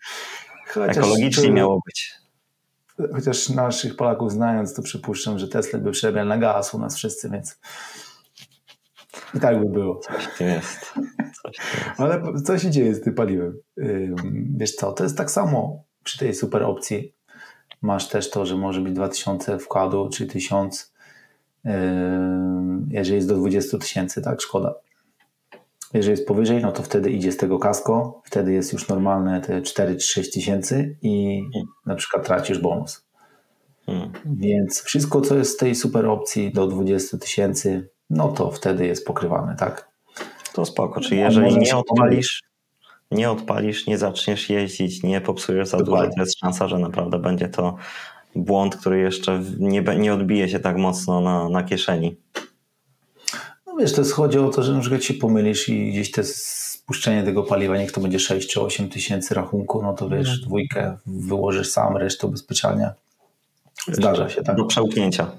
Ekologicznie 0.75 1.47
to, 1.47 1.53
miało 1.53 1.81
być. 1.85 2.13
Chociaż 3.13 3.49
naszych 3.49 3.95
Polaków 3.95 4.31
znając, 4.31 4.73
to 4.73 4.81
przypuszczam, 4.81 5.39
że 5.39 5.47
Tesla 5.47 5.79
by 5.79 5.91
przebiał 5.91 6.25
na 6.25 6.37
gaz 6.37 6.73
u 6.73 6.79
nas 6.79 6.95
wszyscy, 6.95 7.29
więc 7.29 7.59
i 9.33 9.39
tak 9.39 9.59
by 9.59 9.65
było. 9.65 9.99
Coś 9.99 10.27
tu 10.37 10.43
jest. 10.43 10.93
Coś 11.41 11.57
jest. 11.57 11.99
Ale 11.99 12.21
co 12.45 12.59
się 12.59 12.71
dzieje 12.71 12.95
z 12.95 13.01
tym 13.01 13.13
paliwem? 13.13 13.57
Wiesz 14.57 14.75
co, 14.75 14.91
to 14.91 15.03
jest 15.03 15.17
tak 15.17 15.31
samo 15.31 15.83
przy 16.03 16.19
tej 16.19 16.35
super 16.35 16.63
opcji. 16.63 17.13
Masz 17.81 18.07
też 18.07 18.29
to, 18.29 18.45
że 18.45 18.57
może 18.57 18.81
być 18.81 18.93
2000 18.93 19.59
wkładu, 19.59 20.09
czy 20.09 20.27
1000, 20.27 20.93
jeżeli 22.89 23.15
jest 23.15 23.27
do 23.27 23.35
20 23.35 23.77
tysięcy, 23.77 24.21
tak, 24.21 24.41
szkoda. 24.41 24.73
Jeżeli 25.93 26.11
jest 26.11 26.27
powyżej, 26.27 26.61
no 26.61 26.71
to 26.71 26.83
wtedy 26.83 27.09
idzie 27.11 27.31
z 27.31 27.37
tego 27.37 27.59
kasko, 27.59 28.21
wtedy 28.25 28.53
jest 28.53 28.73
już 28.73 28.87
normalne 28.87 29.41
te 29.41 29.61
4 29.61 29.95
czy 29.95 30.07
6 30.07 30.31
tysięcy 30.31 30.97
i 31.01 31.43
hmm. 31.53 31.71
na 31.85 31.95
przykład 31.95 32.25
tracisz 32.25 32.59
bonus. 32.59 33.05
Hmm. 33.85 34.11
Więc 34.25 34.81
wszystko, 34.81 35.21
co 35.21 35.35
jest 35.35 35.53
z 35.53 35.57
tej 35.57 35.75
super 35.75 36.05
opcji 36.05 36.53
do 36.53 36.67
20 36.67 37.17
tysięcy, 37.17 37.89
no 38.09 38.27
to 38.27 38.51
wtedy 38.51 38.87
jest 38.87 39.05
pokrywane, 39.05 39.55
tak? 39.55 39.91
To 40.53 40.65
spoko, 40.65 41.01
czyli 41.01 41.21
jeżeli 41.21 41.57
nie 41.57 41.77
odpalisz, 41.77 42.43
nie 43.11 43.31
odpalisz, 43.31 43.87
nie 43.87 43.97
zaczniesz 43.97 44.49
jeździć, 44.49 45.03
nie 45.03 45.21
popsujesz 45.21 45.67
za 45.67 45.77
Dokładnie. 45.77 46.07
dużo, 46.07 46.15
to 46.15 46.21
jest 46.21 46.39
szansa, 46.39 46.67
że 46.67 46.79
naprawdę 46.79 47.19
będzie 47.19 47.49
to 47.49 47.75
błąd, 48.35 48.75
który 48.75 48.99
jeszcze 48.99 49.43
nie, 49.59 49.81
nie 49.81 50.13
odbije 50.13 50.49
się 50.49 50.59
tak 50.59 50.77
mocno 50.77 51.21
na, 51.21 51.49
na 51.49 51.63
kieszeni. 51.63 52.17
Wiesz, 53.81 53.93
to 53.93 54.01
jest, 54.01 54.13
chodzi 54.13 54.39
o 54.39 54.49
to, 54.49 54.63
że 54.63 54.73
na 54.73 54.79
przykład 54.79 55.03
się 55.03 55.13
pomylisz 55.13 55.69
i 55.69 55.91
gdzieś 55.91 56.11
te 56.11 56.23
spuszczenie 56.23 57.23
tego 57.23 57.43
paliwa, 57.43 57.77
niech 57.77 57.91
to 57.91 58.01
będzie 58.01 58.19
6 58.19 58.53
czy 58.53 58.61
8 58.61 58.89
tysięcy 58.89 59.33
rachunku, 59.35 59.81
no 59.81 59.93
to 59.93 60.09
wiesz, 60.09 60.29
mhm. 60.29 60.39
dwójkę 60.41 60.97
wyłożysz 61.05 61.69
sam, 61.69 61.97
resztę 61.97 62.27
ubezpieczania. 62.27 62.93
Zdarza 63.87 64.29
się, 64.29 64.43
tak? 64.43 64.55
Do 64.55 64.65
przełknięcia. 64.65 65.31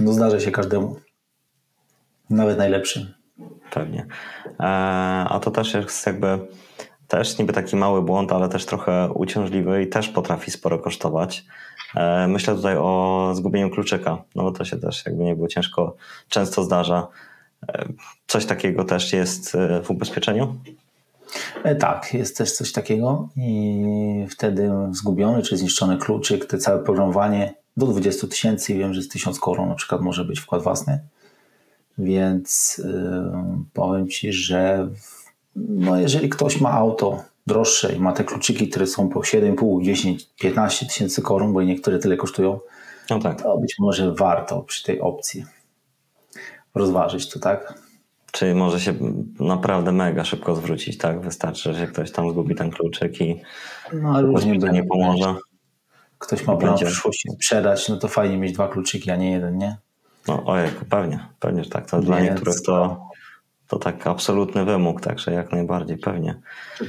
No 0.00 0.12
zdarza 0.12 0.40
się 0.40 0.50
każdemu. 0.50 0.96
Nawet 2.30 2.58
najlepszym. 2.58 3.14
Pewnie. 3.70 4.06
E, 4.60 4.64
a 5.28 5.40
to 5.42 5.50
też 5.50 5.74
jest 5.74 6.06
jakby 6.06 6.38
też 7.08 7.38
niby 7.38 7.52
taki 7.52 7.76
mały 7.76 8.02
błąd, 8.02 8.32
ale 8.32 8.48
też 8.48 8.66
trochę 8.66 9.08
uciążliwy 9.14 9.82
i 9.82 9.88
też 9.88 10.08
potrafi 10.08 10.50
sporo 10.50 10.78
kosztować. 10.78 11.44
E, 11.96 12.28
myślę 12.28 12.54
tutaj 12.54 12.76
o 12.76 13.32
zgubieniu 13.34 13.70
kluczyka, 13.70 14.22
no 14.34 14.42
bo 14.42 14.52
to 14.52 14.64
się 14.64 14.76
też 14.76 15.06
jakby 15.06 15.24
nie 15.24 15.36
było 15.36 15.48
ciężko, 15.48 15.96
często 16.28 16.64
zdarza. 16.64 17.08
E, 17.68 17.88
coś 18.26 18.46
takiego 18.46 18.84
też 18.84 19.12
jest 19.12 19.56
w 19.84 19.90
ubezpieczeniu? 19.90 20.56
Tak, 21.78 22.14
jest 22.14 22.36
też 22.36 22.52
coś 22.52 22.72
takiego 22.72 23.28
i 23.36 24.26
wtedy 24.30 24.70
zgubiony 24.90 25.42
czy 25.42 25.56
zniszczony 25.56 25.98
kluczyk, 25.98 26.46
te 26.46 26.58
całe 26.58 26.84
programowanie 26.84 27.54
do 27.76 27.86
20 27.86 28.26
tysięcy, 28.26 28.74
wiem, 28.74 28.94
że 28.94 29.02
z 29.02 29.08
1000 29.08 29.38
koron 29.40 29.68
na 29.68 29.74
przykład 29.74 30.00
może 30.00 30.24
być 30.24 30.40
wkład 30.40 30.62
własny, 30.62 31.00
więc 31.98 32.82
powiem 33.72 34.08
Ci, 34.08 34.32
że 34.32 34.88
w, 34.94 35.24
no 35.56 36.00
jeżeli 36.00 36.28
ktoś 36.28 36.60
ma 36.60 36.70
auto 36.70 37.24
droższe 37.50 37.94
i 37.94 37.98
ma 38.00 38.12
te 38.12 38.24
kluczyki, 38.24 38.68
które 38.68 38.86
są 38.86 39.08
po 39.08 39.20
7,5, 39.20 39.82
10, 39.82 40.26
15 40.40 40.86
tysięcy 40.86 41.22
koron, 41.22 41.52
bo 41.52 41.62
niektóre 41.62 41.98
tyle 41.98 42.16
kosztują, 42.16 42.60
no 43.10 43.18
tak. 43.18 43.42
to 43.42 43.58
być 43.58 43.74
może 43.78 44.14
warto 44.14 44.62
przy 44.62 44.84
tej 44.84 45.00
opcji 45.00 45.44
rozważyć 46.74 47.30
to, 47.30 47.40
tak? 47.40 47.74
Czyli 48.32 48.54
może 48.54 48.80
się 48.80 48.94
naprawdę 49.40 49.92
mega 49.92 50.24
szybko 50.24 50.54
zwrócić, 50.54 50.98
tak? 50.98 51.20
Wystarczy, 51.20 51.74
że 51.74 51.86
ktoś 51.86 52.12
tam 52.12 52.30
zgubi 52.30 52.54
ten 52.54 52.70
kluczyk 52.70 53.20
i 53.20 53.42
no, 53.92 54.22
różnie 54.22 54.58
by 54.58 54.70
nie 54.70 54.84
pomoże 54.84 55.34
ktoś 56.20 56.46
ma 56.46 56.56
plan 56.56 56.76
w 56.76 56.80
przyszłości 56.80 57.30
sprzedać, 57.30 57.88
no 57.88 57.96
to 57.96 58.08
fajnie 58.08 58.38
mieć 58.38 58.52
dwa 58.52 58.68
kluczyki, 58.68 59.10
a 59.10 59.16
nie 59.16 59.30
jeden, 59.30 59.58
nie? 59.58 59.76
No 60.28 60.44
ojej, 60.44 60.70
pewnie, 60.90 61.28
pewnie, 61.40 61.64
że 61.64 61.70
tak. 61.70 61.90
To 61.90 61.96
Więc... 61.96 62.06
dla 62.06 62.20
niektórych 62.20 62.62
to, 62.66 63.08
to 63.70 63.78
tak 63.78 64.06
absolutny 64.06 64.64
wymóg, 64.64 65.00
także 65.00 65.32
jak 65.32 65.52
najbardziej, 65.52 65.98
pewnie. 65.98 66.34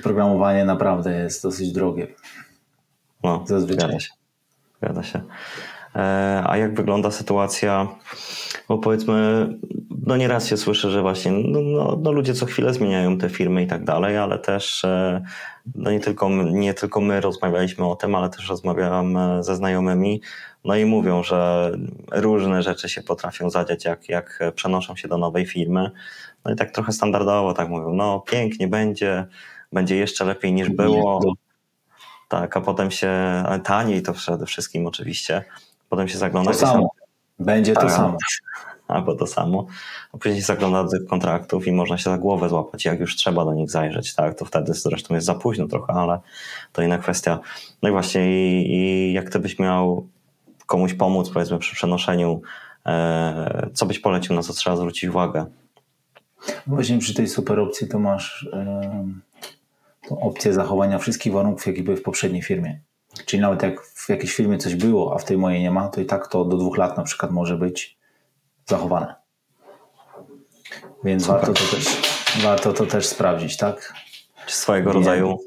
Programowanie 0.03 0.65
naprawdę 0.65 1.13
jest 1.13 1.43
dosyć 1.43 1.71
drogie. 1.71 2.07
No, 3.23 3.43
Zazwyczaj. 3.47 3.89
Zgadza 3.89 3.99
się. 3.99 4.11
Zgadza 4.77 5.03
się. 5.03 5.21
E, 5.95 6.43
a 6.47 6.57
jak 6.57 6.75
wygląda 6.75 7.11
sytuacja, 7.11 7.87
bo 8.67 8.77
powiedzmy, 8.77 9.47
no 10.05 10.17
nieraz 10.17 10.47
się 10.47 10.57
słyszy, 10.57 10.91
że 10.91 11.01
właśnie 11.01 11.31
no, 11.31 11.61
no, 11.61 11.97
no, 12.01 12.11
ludzie 12.11 12.33
co 12.33 12.45
chwilę 12.45 12.73
zmieniają 12.73 13.17
te 13.17 13.29
firmy 13.29 13.63
i 13.63 13.67
tak 13.67 13.83
dalej, 13.83 14.17
ale 14.17 14.39
też 14.39 14.85
e, 14.85 15.23
no 15.75 15.91
nie, 15.91 15.99
tylko, 15.99 16.29
nie 16.29 16.73
tylko 16.73 17.01
my 17.01 17.21
rozmawialiśmy 17.21 17.85
o 17.85 17.95
tym, 17.95 18.15
ale 18.15 18.29
też 18.29 18.49
rozmawiałam 18.49 19.17
e, 19.17 19.43
ze 19.43 19.55
znajomymi, 19.55 20.21
no 20.65 20.75
i 20.75 20.85
mówią, 20.85 21.23
że 21.23 21.71
różne 22.11 22.63
rzeczy 22.63 22.89
się 22.89 23.03
potrafią 23.03 23.49
zadziać, 23.49 23.85
jak, 23.85 24.09
jak 24.09 24.39
przenoszą 24.55 24.95
się 24.95 25.07
do 25.07 25.17
nowej 25.17 25.45
firmy. 25.45 25.91
No 26.45 26.51
i 26.51 26.55
tak 26.55 26.71
trochę 26.71 26.91
standardowo 26.91 27.53
tak 27.53 27.69
mówią, 27.69 27.93
no 27.93 28.19
pięknie 28.19 28.67
będzie, 28.67 29.27
będzie 29.71 29.95
jeszcze 29.95 30.25
lepiej 30.25 30.53
niż 30.53 30.69
było. 30.69 31.35
Tak, 32.27 32.57
a 32.57 32.61
potem 32.61 32.91
się, 32.91 33.43
taniej 33.63 34.01
to 34.01 34.13
przede 34.13 34.45
wszystkim 34.45 34.87
oczywiście, 34.87 35.43
potem 35.89 36.07
się 36.07 36.17
zagląda. 36.17 36.51
To 36.51 36.57
samo. 36.57 36.89
Będzie 37.39 37.73
to 37.73 37.81
tak, 37.81 37.91
samo. 37.91 38.17
Albo 38.91 39.15
to 39.15 39.27
samo. 39.27 39.65
A 40.13 40.17
później 40.17 40.41
zagląda 40.41 40.83
do 40.83 40.89
tych 40.89 41.05
kontraktów 41.05 41.67
i 41.67 41.71
można 41.71 41.97
się 41.97 42.03
za 42.03 42.17
głowę 42.17 42.49
złapać, 42.49 42.85
jak 42.85 42.99
już 42.99 43.15
trzeba 43.15 43.45
do 43.45 43.53
nich 43.53 43.69
zajrzeć, 43.69 44.15
tak? 44.15 44.37
To 44.37 44.45
wtedy 44.45 44.73
zresztą 44.73 45.15
jest 45.15 45.27
za 45.27 45.35
późno 45.35 45.67
trochę, 45.67 45.93
ale 45.93 46.19
to 46.73 46.81
inna 46.81 46.97
kwestia. 46.97 47.39
No 47.81 47.89
i 47.89 47.91
właśnie, 47.91 48.21
i, 48.31 48.73
i 48.75 49.13
jak 49.13 49.29
ty 49.29 49.39
byś 49.39 49.59
miał 49.59 50.07
komuś 50.65 50.93
pomóc, 50.93 51.29
powiedzmy, 51.29 51.59
przy 51.59 51.75
przenoszeniu, 51.75 52.41
e, 52.85 53.69
co 53.73 53.85
byś 53.85 53.99
polecił, 53.99 54.35
na 54.35 54.41
co 54.41 54.53
trzeba 54.53 54.75
zwrócić 54.75 55.09
uwagę? 55.09 55.45
Właśnie 56.67 56.97
przy 56.97 57.13
tej 57.13 57.27
super 57.27 57.59
opcji 57.59 57.87
to 57.87 57.99
masz 57.99 58.49
e, 58.53 59.07
tą 60.07 60.19
opcję 60.19 60.53
zachowania 60.53 60.97
wszystkich 60.97 61.33
warunków, 61.33 61.67
jakie 61.67 61.83
były 61.83 61.97
w 61.97 62.03
poprzedniej 62.03 62.41
firmie. 62.41 62.79
Czyli 63.25 63.41
nawet 63.41 63.63
jak 63.63 63.81
w 63.81 64.09
jakiejś 64.09 64.35
firmie 64.35 64.57
coś 64.57 64.75
było, 64.75 65.15
a 65.15 65.17
w 65.17 65.25
tej 65.25 65.37
mojej 65.37 65.61
nie 65.61 65.71
ma, 65.71 65.87
to 65.87 66.01
i 66.01 66.05
tak 66.05 66.27
to 66.27 66.45
do 66.45 66.57
dwóch 66.57 66.77
lat 66.77 66.97
na 66.97 67.03
przykład 67.03 67.31
może 67.31 67.57
być 67.57 67.97
zachowane. 68.71 69.15
Więc 71.03 71.27
warto 71.27 71.53
to, 71.53 71.53
też, 71.53 72.01
warto 72.43 72.73
to 72.73 72.85
też 72.85 73.05
sprawdzić, 73.05 73.57
tak? 73.57 73.93
Czy 74.45 74.55
swojego 74.55 74.93
rodzaju 74.93 75.37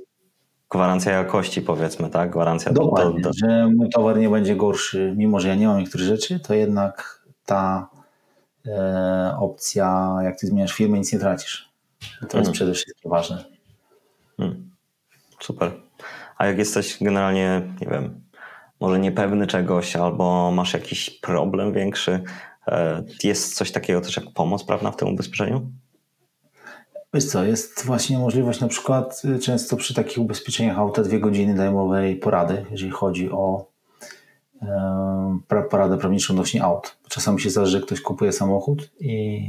gwarancja 0.70 1.12
jakości, 1.12 1.62
powiedzmy, 1.62 2.10
tak? 2.10 2.30
Gwarancja 2.30 2.72
Dokładnie, 2.72 3.20
do, 3.20 3.28
do... 3.28 3.34
że 3.34 3.68
mój 3.76 3.88
towar 3.88 4.18
nie 4.18 4.28
będzie 4.28 4.56
gorszy, 4.56 5.14
mimo 5.16 5.40
że 5.40 5.48
ja 5.48 5.54
nie 5.54 5.66
mam 5.66 5.78
niektórych 5.78 6.06
rzeczy, 6.06 6.40
to 6.40 6.54
jednak 6.54 7.24
ta 7.46 7.88
e, 8.66 9.36
opcja, 9.38 10.16
jak 10.22 10.38
ty 10.38 10.46
zmieniasz 10.46 10.72
firmę, 10.72 10.98
nic 10.98 11.12
nie 11.12 11.18
tracisz. 11.18 11.68
To 12.20 12.26
hmm. 12.28 12.40
jest 12.40 12.52
przede 12.52 12.72
wszystkim 12.72 13.10
ważne. 13.10 13.44
Hmm. 14.36 14.70
Super. 15.40 15.72
A 16.36 16.46
jak 16.46 16.58
jesteś 16.58 16.98
generalnie, 17.00 17.62
nie 17.80 17.86
wiem, 17.86 18.20
może 18.80 18.98
niepewny 18.98 19.46
czegoś, 19.46 19.96
albo 19.96 20.50
masz 20.50 20.74
jakiś 20.74 21.10
problem 21.10 21.72
większy, 21.72 22.22
jest 23.24 23.54
coś 23.54 23.72
takiego 23.72 24.00
też 24.00 24.16
jak 24.16 24.24
pomoc 24.34 24.64
prawna 24.64 24.90
w 24.90 24.96
tym 24.96 25.08
ubezpieczeniu? 25.08 25.70
Wiesz 27.14 27.24
co, 27.24 27.44
jest 27.44 27.84
właśnie 27.84 28.18
możliwość 28.18 28.60
na 28.60 28.68
przykład 28.68 29.22
y, 29.24 29.38
często 29.38 29.76
przy 29.76 29.94
takich 29.94 30.18
ubezpieczeniach 30.18 30.78
auta 30.78 31.02
dwie 31.02 31.20
godziny 31.20 31.54
darmowej 31.54 32.16
porady, 32.16 32.66
jeżeli 32.70 32.90
chodzi 32.90 33.30
o 33.30 33.66
e, 34.62 35.38
poradę 35.70 35.98
prawniczą 35.98 36.34
odnośnie 36.34 36.64
aut. 36.64 36.96
Czasami 37.08 37.40
się 37.40 37.50
zdarza, 37.50 37.66
że 37.66 37.80
ktoś 37.80 38.00
kupuje 38.00 38.32
samochód 38.32 38.90
i 39.00 39.40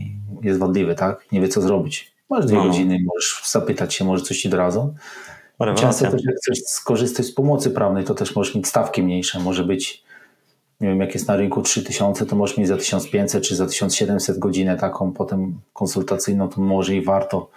jest 0.41 0.59
wadliwy, 0.59 0.95
tak? 0.95 1.31
Nie 1.31 1.41
wie 1.41 1.47
co 1.47 1.61
zrobić. 1.61 2.15
Masz 2.29 2.45
dwie 2.45 2.57
no. 2.57 2.63
no. 2.63 2.69
godziny, 2.69 2.97
możesz 3.05 3.51
zapytać 3.51 3.93
się, 3.93 4.05
może 4.05 4.23
coś 4.23 4.41
ci 4.41 4.49
doradzą. 4.49 4.93
Często 5.75 6.11
też 6.11 6.21
jak 6.25 6.35
chcesz 6.35 6.59
skorzystać 6.65 7.25
z 7.25 7.31
pomocy 7.31 7.71
prawnej, 7.71 8.03
to 8.03 8.15
też 8.15 8.35
możesz 8.35 8.55
mieć 8.55 8.67
stawki 8.67 9.03
mniejsze. 9.03 9.39
Może 9.39 9.63
być, 9.63 10.03
nie 10.81 10.87
wiem, 10.87 10.99
jak 10.99 11.13
jest 11.13 11.27
na 11.27 11.35
rynku 11.35 11.61
3000, 11.61 12.25
to 12.25 12.35
możesz 12.35 12.57
mieć 12.57 12.67
za 12.67 12.77
1500 12.77 13.43
czy 13.43 13.55
za 13.55 13.65
1700 13.65 14.39
godzinę 14.39 14.77
taką 14.77 15.11
potem 15.11 15.59
konsultacyjną, 15.73 16.49
to 16.49 16.61
może 16.61 16.95
i 16.95 17.01
warto 17.01 17.49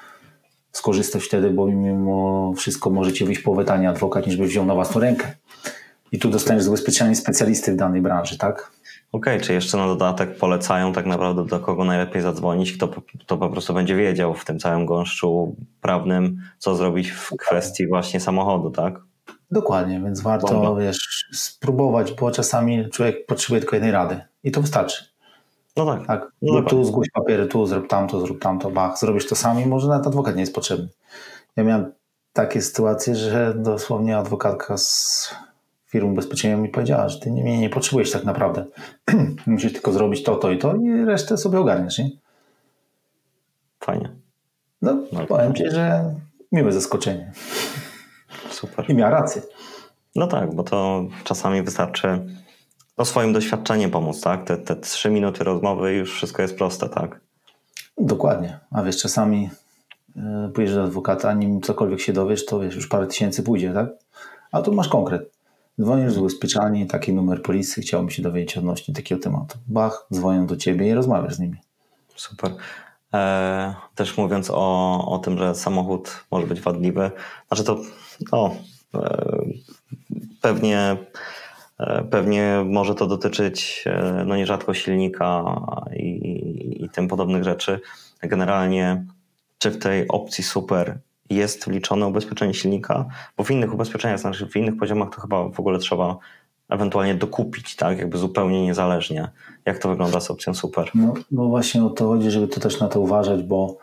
skorzystać 0.72 1.25
wtedy, 1.25 1.50
bo 1.50 1.66
mimo 1.66 2.52
wszystko 2.56 2.90
może 2.90 3.12
ci 3.12 3.25
wyjść 3.25 3.42
połowę 3.42 3.64
taniej 3.64 3.87
adwokat, 3.87 4.26
niż 4.26 4.37
byś 4.37 4.48
wziął 4.48 4.66
na 4.66 4.75
własną 4.75 5.00
rękę. 5.00 5.34
I 6.12 6.18
tu 6.18 6.30
dostaniesz 6.30 6.64
zabezpieczenie 6.64 7.16
specjalisty 7.16 7.72
w 7.72 7.76
danej 7.76 8.00
branży, 8.00 8.38
tak? 8.38 8.70
Okej, 9.12 9.34
okay, 9.34 9.46
czy 9.46 9.52
jeszcze 9.52 9.76
na 9.76 9.87
dodatek 9.87 10.37
polecają 10.37 10.92
tak 10.92 11.06
naprawdę 11.06 11.46
do 11.46 11.60
kogo 11.60 11.84
najlepiej 11.84 12.22
zadzwonić, 12.22 12.72
kto, 12.72 12.88
kto 13.20 13.37
po 13.37 13.50
prostu 13.50 13.75
będzie 13.75 13.96
wiedział 13.96 14.34
w 14.34 14.44
tym 14.44 14.58
całym 14.58 14.87
gąszczu 14.87 15.56
prawnym, 15.80 16.40
co 16.58 16.75
zrobić 16.75 17.10
w 17.10 17.30
kwestii 17.38 17.87
właśnie 17.87 18.20
samochodu, 18.20 18.70
tak? 18.70 19.07
Dokładnie, 19.50 20.00
więc 20.00 20.21
warto 20.21 20.55
Bomba. 20.55 20.81
wiesz, 20.81 21.28
spróbować, 21.33 22.12
bo 22.12 22.31
czasami 22.31 22.90
człowiek 22.90 23.26
potrzebuje 23.26 23.61
tylko 23.61 23.76
jednej 23.76 23.93
rady 23.93 24.21
i 24.45 24.50
to 24.50 24.61
wystarczy. 24.61 25.05
No 25.76 25.87
tak. 25.87 26.07
tak. 26.07 26.33
No, 26.43 26.61
no 26.61 26.62
tu 26.62 26.85
zgłoś 26.85 27.09
papiery, 27.11 27.47
tu 27.47 27.67
zrób 27.67 27.88
tamto, 27.88 28.21
zrób 28.21 28.43
tamto, 28.43 28.71
bach, 28.71 28.99
zrobisz 28.99 29.28
to 29.28 29.37
sami, 29.37 29.67
może 29.67 29.88
nawet 29.88 30.07
adwokat 30.07 30.35
nie 30.35 30.40
jest 30.40 30.55
potrzebny. 30.55 30.88
Ja 31.57 31.64
miałem 31.64 31.93
takie 32.33 32.62
sytuacje, 32.62 33.14
że 33.17 33.55
dosłownie 33.55 34.17
adwokatka 34.17 34.76
z 34.76 35.31
firm 35.87 36.12
ubezpieczenia 36.12 36.57
mi 36.57 36.69
powiedziała, 36.69 37.09
że 37.09 37.21
ty 37.21 37.31
mnie 37.31 37.59
nie 37.59 37.71
potrzebujesz 37.71 38.11
tak 38.11 38.25
naprawdę. 38.25 38.64
Musisz 39.47 39.73
tylko 39.73 39.93
zrobić 39.93 40.23
to, 40.23 40.37
to 40.37 40.50
i 40.50 40.59
to 40.59 40.75
i 40.76 41.05
resztę 41.05 41.37
sobie 41.37 41.61
ogarniesz, 41.61 41.99
nie? 41.99 42.11
Fajnie. 43.81 44.17
No, 44.83 44.99
no 45.12 45.26
powiem 45.26 45.55
ci, 45.55 45.71
że 45.71 46.14
miłe 46.52 46.73
zaskoczenie. 46.73 47.33
Super. 48.58 48.90
I 48.90 48.94
miała 48.94 49.10
rację. 49.10 49.42
No 50.16 50.26
tak, 50.26 50.54
bo 50.54 50.62
to 50.62 51.04
czasami 51.24 51.62
wystarczy 51.62 52.26
no, 52.98 53.04
swoim 53.04 53.32
doświadczeniem 53.32 53.90
pomóc, 53.90 54.20
tak? 54.20 54.44
Te, 54.44 54.56
te 54.56 54.76
trzy 54.76 55.10
minuty 55.10 55.44
rozmowy 55.44 55.94
już 55.94 56.12
wszystko 56.12 56.42
jest 56.42 56.56
proste, 56.56 56.88
tak? 56.88 57.20
Dokładnie. 57.98 58.58
A 58.70 58.82
wiesz, 58.82 58.96
czasami 59.02 59.50
yy, 60.16 60.48
pójdziesz 60.54 60.74
do 60.74 60.84
adwokata, 60.84 61.32
nim 61.32 61.60
cokolwiek 61.60 62.00
się 62.00 62.12
dowiesz, 62.12 62.46
to 62.46 62.60
wiesz, 62.60 62.74
już 62.74 62.88
parę 62.88 63.06
tysięcy 63.06 63.42
pójdzie, 63.42 63.72
tak? 63.72 63.88
A 64.52 64.62
tu 64.62 64.72
masz 64.72 64.88
konkret. 64.88 65.30
Dzwonisz 65.80 66.12
z 66.12 66.18
ubezpieczalni, 66.18 66.86
taki 66.86 67.12
numer 67.12 67.42
policji, 67.42 67.82
chciałbym 67.82 68.10
się 68.10 68.22
dowiedzieć 68.22 68.58
odnośnie 68.58 68.94
takiego 68.94 69.22
tematu. 69.22 69.58
Bach, 69.66 70.06
dzwonią 70.12 70.46
do 70.46 70.56
ciebie 70.56 70.88
i 70.88 70.94
rozmawiasz 70.94 71.34
z 71.34 71.38
nimi. 71.38 71.56
Super. 72.16 72.50
E, 73.14 73.74
też 73.94 74.16
mówiąc 74.16 74.50
o, 74.50 75.04
o 75.08 75.18
tym, 75.18 75.38
że 75.38 75.54
samochód 75.54 76.24
może 76.30 76.46
być 76.46 76.60
wadliwy, 76.60 77.10
znaczy 77.48 77.64
to 77.64 77.78
no, 78.32 78.56
e, 78.94 79.44
pewnie, 80.40 80.96
e, 81.78 82.04
pewnie 82.10 82.64
może 82.66 82.94
to 82.94 83.06
dotyczyć 83.06 83.84
e, 83.87 84.25
no 84.26 84.37
nierzadko 84.37 84.75
silnika 84.75 85.60
i, 85.96 86.84
i 86.84 86.88
tym 86.88 87.08
podobnych 87.08 87.44
rzeczy. 87.44 87.80
Generalnie, 88.22 89.04
czy 89.58 89.70
w 89.70 89.78
tej 89.78 90.08
opcji 90.08 90.44
super 90.44 90.98
jest 91.30 91.66
wliczone 91.66 92.06
ubezpieczenie 92.06 92.54
silnika, 92.54 93.04
bo 93.37 93.44
w 93.44 93.50
innych 93.50 93.75
ubezpieczeniach, 93.75 94.18
znaczy 94.18 94.46
w 94.46 94.56
innych 94.56 94.76
poziomach 94.76 95.14
to 95.14 95.20
chyba 95.20 95.48
w 95.48 95.60
ogóle 95.60 95.78
trzeba 95.78 96.18
ewentualnie 96.68 97.14
dokupić, 97.14 97.76
tak? 97.76 97.98
Jakby 97.98 98.18
zupełnie 98.18 98.62
niezależnie. 98.62 99.28
Jak 99.64 99.78
to 99.78 99.88
wygląda 99.88 100.20
z 100.20 100.30
opcją 100.30 100.54
super? 100.54 100.90
No, 100.94 101.14
no 101.30 101.46
właśnie 101.46 101.84
o 101.84 101.90
to 101.90 102.08
chodzi, 102.08 102.30
żeby 102.30 102.48
to 102.48 102.60
też 102.60 102.80
na 102.80 102.88
to 102.88 103.00
uważać, 103.00 103.42
bo 103.42 103.76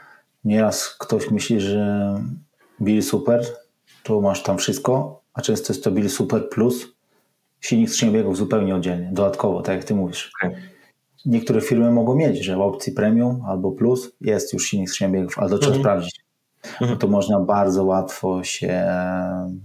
nieraz 0.45 0.95
ktoś 0.99 1.31
myśli, 1.31 1.61
że 1.61 2.15
Bill 2.81 3.03
Super 3.03 3.45
to 4.05 4.21
masz 4.21 4.43
tam 4.43 4.57
wszystko, 4.57 5.21
a 5.33 5.41
często 5.41 5.73
jest 5.73 5.83
to 5.83 5.91
Bill 5.91 6.09
Super 6.09 6.49
plus 6.49 6.87
silnik 7.61 7.89
skrzyni 7.89 8.11
biegów 8.11 8.37
zupełnie 8.37 8.75
oddzielnie, 8.75 9.09
dodatkowo, 9.13 9.61
tak 9.61 9.75
jak 9.75 9.85
ty 9.85 9.95
mówisz. 9.95 10.31
Okay. 10.41 10.55
Niektóre 11.25 11.61
firmy 11.61 11.91
mogą 11.91 12.15
mieć, 12.15 12.45
że 12.45 12.55
w 12.55 12.61
opcji 12.61 12.93
premium 12.93 13.41
albo 13.47 13.71
plus 13.71 14.11
jest 14.21 14.53
już 14.53 14.67
silnik 14.67 14.89
skrzyni 14.89 15.13
biegów, 15.13 15.39
ale 15.39 15.49
to 15.49 15.57
trzeba 15.57 15.71
mm 15.73 15.79
-hmm. 15.79 15.83
sprawdzić. 15.83 16.25
No 16.81 16.95
to 16.95 17.07
można 17.07 17.39
bardzo 17.39 17.83
łatwo 17.83 18.43
się, 18.43 18.85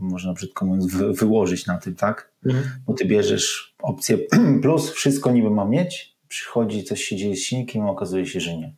można 0.01 0.33
brzydko 0.33 0.67
mówiąc, 0.67 0.95
wy, 0.95 1.13
wyłożyć 1.13 1.67
na 1.67 1.79
tym, 1.79 1.95
tak? 1.95 2.33
Mhm. 2.47 2.65
Bo 2.87 2.95
ty 2.95 3.05
bierzesz 3.05 3.75
opcję 3.83 4.19
plus, 4.63 4.91
wszystko 4.91 5.31
niby 5.31 5.51
ma 5.51 5.65
mieć, 5.65 6.17
przychodzi, 6.29 6.85
coś 6.85 7.03
się 7.03 7.17
dzieje 7.17 7.37
z 7.37 7.39
silnikiem, 7.39 7.87
okazuje 7.87 8.27
się, 8.27 8.41
że 8.41 8.57
nie. 8.57 8.75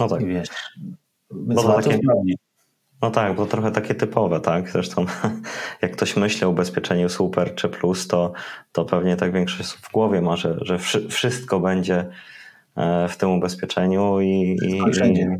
No 0.00 0.08
tak. 0.08 0.22
I 0.22 0.26
wiesz, 0.26 0.48
no, 1.30 1.82
takie, 1.82 2.00
no 3.02 3.10
tak, 3.10 3.36
bo 3.36 3.46
trochę 3.46 3.70
takie 3.70 3.94
typowe, 3.94 4.40
tak? 4.40 4.70
Zresztą 4.70 5.06
jak 5.82 5.92
ktoś 5.92 6.16
myśli 6.16 6.44
o 6.44 6.50
ubezpieczeniu 6.50 7.08
super 7.08 7.54
czy 7.54 7.68
plus, 7.68 8.08
to, 8.08 8.32
to 8.72 8.84
pewnie 8.84 9.16
tak 9.16 9.32
większość 9.32 9.70
w 9.70 9.92
głowie 9.92 10.22
ma, 10.22 10.36
że, 10.36 10.58
że 10.60 10.78
wszystko 11.08 11.60
będzie 11.60 12.10
e, 12.76 13.08
w 13.08 13.16
tym 13.16 13.30
ubezpieczeniu 13.30 14.20
i, 14.20 14.56
i, 14.62 14.78
i, 15.04 15.36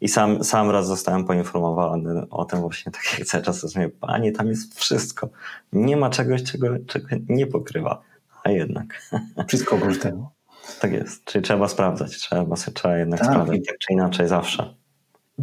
i 0.00 0.08
sam, 0.08 0.44
sam 0.44 0.70
raz 0.70 0.86
zostałem 0.86 1.24
poinformowany 1.24 2.26
o 2.30 2.44
tym 2.44 2.60
właśnie, 2.60 2.92
tak 2.96 3.18
jak 3.18 3.28
cały 3.28 3.44
czas 3.44 3.62
rozumiem, 3.62 3.90
panie, 4.00 4.32
tam 4.32 4.48
jest 4.48 4.78
wszystko. 4.80 5.28
Nie 5.72 5.96
ma 5.96 6.10
czegoś, 6.10 6.42
czego, 6.42 6.66
czego 6.86 7.08
nie 7.28 7.46
pokrywa. 7.46 8.02
A 8.44 8.50
jednak. 8.50 8.86
Wszystko 9.48 9.76
oprócz 9.76 9.98
tego. 9.98 10.30
Tak 10.80 10.92
jest. 10.92 11.24
Czyli 11.24 11.44
trzeba 11.44 11.68
sprawdzać. 11.68 12.16
Trzeba, 12.16 12.56
trzeba 12.56 12.98
jednak 12.98 13.20
tak. 13.20 13.28
sprawdzać 13.28 13.60
tak 13.66 13.78
czy 13.78 13.92
inaczej 13.92 14.28
zawsze. 14.28 14.74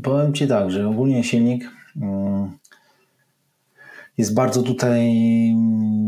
Powiem 0.02 0.34
Ci 0.34 0.48
tak, 0.48 0.72
że 0.72 0.88
ogólnie 0.88 1.24
silnik 1.24 1.72
mm, 2.02 2.58
jest 4.18 4.34
bardzo 4.34 4.64
tutaj 4.64 5.14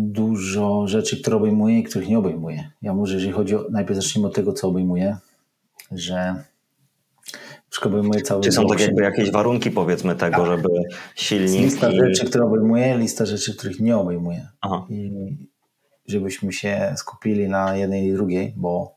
dużo 0.05 0.87
rzeczy, 0.87 1.21
które 1.21 1.35
obejmuje 1.37 1.79
i 1.79 1.83
których 1.83 2.09
nie 2.09 2.19
obejmuje. 2.19 2.71
Ja 2.81 2.93
może, 2.93 3.13
jeżeli 3.13 3.33
chodzi 3.33 3.55
o, 3.55 3.65
najpierw 3.69 4.01
zacznijmy 4.01 4.27
od 4.27 4.35
tego, 4.35 4.53
co 4.53 4.67
obejmuje, 4.67 5.17
że 5.91 6.43
obejmuje 7.85 8.21
cały 8.21 8.41
Czy 8.43 8.51
są 8.51 8.67
tak 8.67 8.79
jakby 8.79 9.03
jakieś 9.03 9.31
warunki 9.31 9.71
powiedzmy 9.71 10.15
tego, 10.15 10.37
tak. 10.37 10.45
żeby 10.45 10.69
silnik... 11.15 11.61
Lista 11.61 11.91
i... 11.91 11.95
rzeczy, 11.95 12.25
które 12.25 12.43
obejmuje, 12.45 12.97
lista 12.97 13.25
rzeczy, 13.25 13.57
których 13.57 13.79
nie 13.79 13.97
obejmuje. 13.97 14.47
Aha. 14.61 14.85
I 14.89 15.11
żebyśmy 16.07 16.53
się 16.53 16.93
skupili 16.97 17.49
na 17.49 17.77
jednej 17.77 18.07
i 18.07 18.13
drugiej, 18.13 18.53
bo 18.57 18.94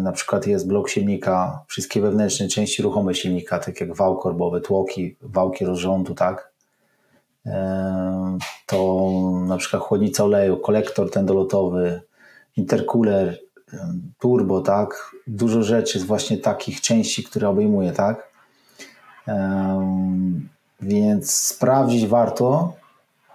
na 0.00 0.12
przykład 0.12 0.46
jest 0.46 0.68
blok 0.68 0.88
silnika, 0.88 1.64
wszystkie 1.66 2.00
wewnętrzne 2.00 2.48
części 2.48 2.82
ruchome 2.82 3.14
silnika, 3.14 3.58
tak 3.58 3.80
jak 3.80 3.94
wał 3.94 4.18
korbowy, 4.18 4.60
tłoki, 4.60 5.16
wałki 5.22 5.64
rozrządu, 5.64 6.14
tak? 6.14 6.52
E, 7.46 8.38
to 8.66 9.10
na 9.46 9.56
przykład 9.56 9.82
chłodnica 9.82 10.24
oleju, 10.24 10.56
kolektor 10.56 11.10
ten 11.10 11.26
dolotowy, 11.26 12.00
intercooler, 12.56 13.38
turbo, 14.18 14.60
tak? 14.60 15.12
Dużo 15.26 15.62
rzeczy 15.62 16.00
z 16.00 16.04
właśnie 16.04 16.38
takich 16.38 16.80
części, 16.80 17.24
które 17.24 17.48
obejmuje, 17.48 17.92
tak? 17.92 18.32
Więc 20.80 21.34
sprawdzić 21.34 22.06
warto, 22.06 22.72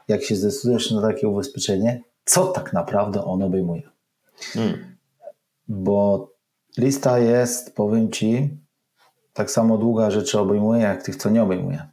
jak 0.08 0.24
się 0.24 0.36
zdecydujesz 0.36 0.92
na 0.92 1.02
takie 1.02 1.28
ubezpieczenie, 1.28 2.02
co 2.26 2.46
tak 2.46 2.74
naprawdę 2.74 3.26
on 3.26 3.44
obejmuje. 3.44 3.82
Hmm. 4.54 4.97
Bo 5.68 6.30
lista 6.78 7.20
jest, 7.20 7.76
powiem 7.76 8.12
Ci, 8.12 8.58
tak 9.34 9.52
samo 9.52 9.78
długa 9.78 10.12
rzeczy 10.12 10.40
obejmuje, 10.40 10.82
jak 10.82 11.04
tych, 11.04 11.16
co 11.16 11.30
nie 11.30 11.44
obejmuje. 11.44 11.88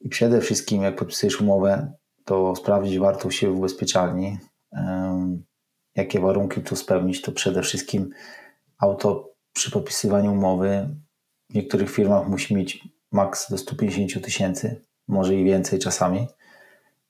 I 0.00 0.08
przede 0.08 0.40
wszystkim, 0.40 0.82
jak 0.82 0.96
podpisujesz 0.96 1.40
umowę, 1.40 1.92
to 2.24 2.56
sprawdzić 2.56 2.98
warto 2.98 3.30
się 3.30 3.50
w 3.50 3.58
ubezpieczalni. 3.58 4.38
Jakie 5.96 6.20
warunki 6.20 6.60
tu 6.60 6.76
spełnić, 6.76 7.22
to 7.22 7.32
przede 7.32 7.62
wszystkim 7.62 8.10
auto 8.78 9.30
przy 9.52 9.70
podpisywaniu 9.70 10.32
umowy 10.32 10.88
w 11.50 11.54
niektórych 11.54 11.90
firmach 11.90 12.28
musi 12.28 12.54
mieć 12.54 12.88
maks 13.12 13.50
do 13.50 13.58
150 13.58 14.24
tysięcy, 14.24 14.84
może 15.08 15.34
i 15.34 15.44
więcej 15.44 15.78
czasami. 15.78 16.28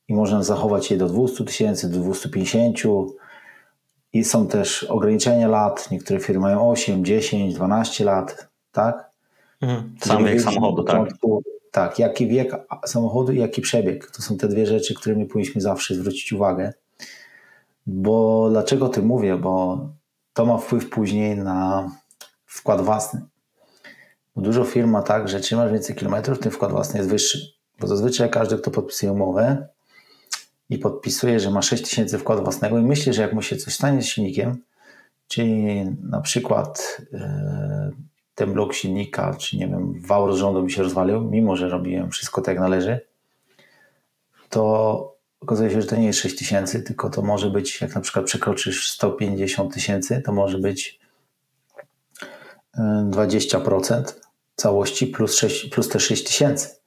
I 0.08 0.14
można 0.14 0.42
zachować 0.42 0.90
je 0.90 0.96
do 0.96 1.08
200 1.08 1.44
tysięcy, 1.44 1.90
do 1.90 1.98
250. 1.98 2.78
I 4.12 4.24
są 4.24 4.46
też 4.46 4.84
ograniczenia 4.84 5.48
lat. 5.48 5.90
Niektóre 5.90 6.20
firmy 6.20 6.40
mają 6.40 6.70
8, 6.70 7.04
10, 7.04 7.54
12 7.54 8.04
lat, 8.04 8.48
tak? 8.72 9.10
Mhm. 9.60 9.94
Sam 10.00 10.24
wiek 10.24 10.40
samochodu, 10.40 10.84
tak? 10.84 11.08
Tak, 11.70 11.98
jaki 11.98 12.26
wiek 12.28 12.56
samochodu 12.86 13.32
i 13.32 13.38
jaki 13.38 13.62
przebieg. 13.62 14.10
To 14.10 14.22
są 14.22 14.36
te 14.36 14.48
dwie 14.48 14.66
rzeczy, 14.66 14.94
które 14.94 15.16
my 15.16 15.26
powinniśmy 15.26 15.60
zawsze 15.60 15.94
zwrócić 15.94 16.32
uwagę. 16.32 16.72
Bo 17.86 18.48
dlaczego 18.50 18.86
o 18.86 18.88
tym 18.88 19.06
mówię? 19.06 19.36
Bo 19.36 19.78
to 20.32 20.46
ma 20.46 20.58
wpływ 20.58 20.90
później 20.90 21.36
na 21.36 21.90
wkład 22.46 22.80
własny. 22.80 23.20
Bo 24.36 24.42
dużo 24.42 24.64
firm 24.64 24.90
ma 24.90 25.02
tak, 25.02 25.28
że 25.28 25.40
czym 25.40 25.58
masz 25.58 25.72
więcej 25.72 25.96
kilometrów, 25.96 26.38
tym 26.38 26.52
wkład 26.52 26.72
własny 26.72 26.98
jest 26.98 27.10
wyższy. 27.10 27.52
Bo 27.80 27.86
zazwyczaj 27.86 28.30
każdy, 28.30 28.58
kto 28.58 28.70
podpisuje 28.70 29.12
umowę 29.12 29.68
i 30.70 30.78
podpisuje, 30.78 31.40
że 31.40 31.50
ma 31.50 31.62
6000 31.62 32.18
wkładu 32.18 32.42
własnego 32.42 32.78
i 32.78 32.82
myśli, 32.82 33.12
że 33.12 33.22
jak 33.22 33.32
mu 33.32 33.42
się 33.42 33.56
coś 33.56 33.74
stanie 33.74 34.02
z 34.02 34.06
silnikiem, 34.06 34.58
czyli 35.28 35.84
na 36.02 36.20
przykład 36.20 37.00
yy, 37.12 37.20
ten 38.34 38.52
blok 38.52 38.74
silnika, 38.74 39.34
czy 39.34 39.56
nie 39.56 39.68
wiem, 39.68 40.00
wał 40.00 40.26
rozrządu 40.26 40.62
mi 40.62 40.72
się 40.72 40.82
rozwalił, 40.82 41.20
mimo 41.20 41.56
że 41.56 41.68
robiłem 41.68 42.10
wszystko 42.10 42.40
tak 42.40 42.54
jak 42.54 42.62
należy, 42.62 43.00
to 44.48 45.16
okazuje 45.40 45.70
się, 45.70 45.82
że 45.82 45.88
to 45.88 45.96
nie 45.96 46.06
jest 46.06 46.18
6 46.18 46.38
tysięcy, 46.38 46.82
tylko 46.82 47.10
to 47.10 47.22
może 47.22 47.50
być, 47.50 47.80
jak 47.80 47.94
na 47.94 48.00
przykład 48.00 48.24
przekroczysz 48.24 48.90
150 48.90 49.74
tysięcy, 49.74 50.22
to 50.24 50.32
może 50.32 50.58
być 50.58 51.00
20% 53.10 54.02
całości 54.56 55.06
plus, 55.06 55.34
6, 55.34 55.68
plus 55.68 55.88
te 55.88 56.00
6 56.00 56.24
tysięcy. 56.24 56.79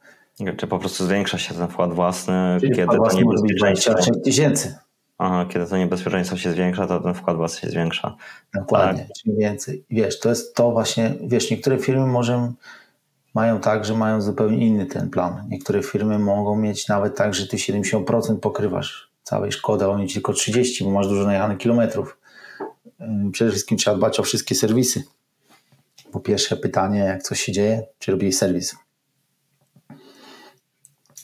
Czy 0.58 0.68
po 0.68 0.80
prostu 0.80 1.06
zwiększa 1.06 1.38
się 1.38 1.54
ten 1.54 1.68
wkład 1.68 1.94
własny, 1.94 2.58
Czyli 2.60 2.76
kiedy 2.76 2.98
to 2.98 3.16
niebezpieczeństwo... 3.16 3.96
tysięcy. 4.24 4.76
Aha, 5.18 5.46
kiedy 5.50 5.66
to 5.66 5.78
niebezpieczeństwo 5.78 6.38
się 6.38 6.52
zwiększa, 6.52 6.88
to 6.88 7.00
ten 7.00 7.14
wkład 7.14 7.38
własny 7.38 7.60
się 7.62 7.70
zwiększa. 7.70 8.16
Dokładnie, 8.54 9.02
tak. 9.02 9.12
czym 9.24 9.36
więcej. 9.38 9.86
Wiesz, 9.90 10.20
to 10.20 10.30
jest 10.30 10.56
to 10.56 10.72
właśnie, 10.72 11.14
wiesz, 11.22 11.52
niektóre 11.52 11.78
firmy 11.78 12.06
może 12.06 12.52
mają 13.34 13.60
tak, 13.60 13.86
że 13.86 13.94
mają 13.94 14.22
zupełnie 14.22 14.68
inny 14.68 14.86
ten 14.86 15.10
plan. 15.10 15.46
Niektóre 15.50 15.84
firmy 15.84 16.20
mogą 16.20 16.56
mieć 16.56 16.88
nawet 16.88 17.18
tak, 17.18 17.34
że 17.34 17.48
ty 17.48 17.58
70% 17.58 18.40
pokrywasz 18.40 19.12
całej 19.24 19.52
szkody, 19.52 19.86
a 19.86 19.88
oni 19.88 20.14
tylko 20.14 20.32
30%, 20.32 20.84
bo 20.84 20.92
masz 20.92 21.08
dużo 21.08 21.26
najechanych 21.26 21.58
kilometrów. 21.58 22.18
Przede 23.32 23.52
wszystkim 23.52 23.78
trzeba 23.78 23.98
dbać 23.98 24.20
o 24.20 24.24
wszystkie 24.24 24.56
serwisy. 24.56 25.04
Po 26.12 26.20
pierwsze 26.20 26.58
pytanie, 26.58 27.00
jak 27.00 27.24
coś 27.24 27.42
się 27.42 27.52
dzieje, 27.52 27.84
czy 28.00 28.12
robisz 28.12 28.36
serwis. 28.36 28.76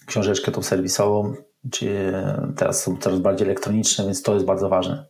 Książeczkę 0.09 0.51
tą 0.51 0.61
serwisową, 0.61 1.33
czy 1.71 2.13
teraz 2.55 2.83
są 2.83 2.97
coraz 2.97 3.19
bardziej 3.19 3.47
elektroniczne, 3.47 4.05
więc 4.05 4.23
to 4.23 4.33
jest 4.33 4.45
bardzo 4.45 4.69
ważne. 4.69 5.05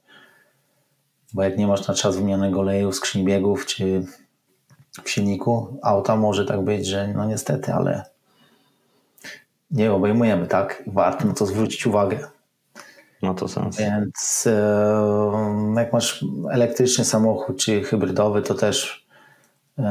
Bo 1.34 1.44
jak 1.44 1.58
nie 1.58 1.68
masz 1.68 1.88
na 1.88 1.94
czas 1.94 2.16
wymienionego 2.16 2.60
oleju, 2.60 2.92
skrzyni 2.92 3.26
biegów, 3.26 3.66
czy 3.66 4.06
w 5.04 5.10
silniku 5.10 5.80
auta 5.82 6.16
może 6.16 6.46
tak 6.46 6.62
być, 6.62 6.88
że 6.88 7.08
no 7.08 7.26
niestety, 7.26 7.74
ale 7.74 8.04
nie 9.72 9.94
obejmujemy, 9.94 10.48
tak? 10.48 10.84
Warto 10.88 11.28
na 11.28 11.34
to 11.34 11.46
zwrócić 11.46 11.88
uwagę. 11.88 12.28
No 13.22 13.34
to 13.34 13.48
sens. 13.48 13.78
Więc 13.78 14.48
e, 14.48 15.74
jak 15.76 15.94
masz 15.94 16.26
elektryczny 16.52 17.06
samochód 17.06 17.58
czy 17.58 17.84
hybrydowy, 17.84 18.42
to 18.42 18.54
też 18.54 19.08
e, 19.78 19.84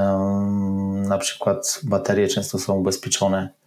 na 1.09 1.19
przykład 1.19 1.81
baterie 1.85 2.29
często 2.29 2.59
są 2.59 2.75
ubezpieczone, 2.75 3.58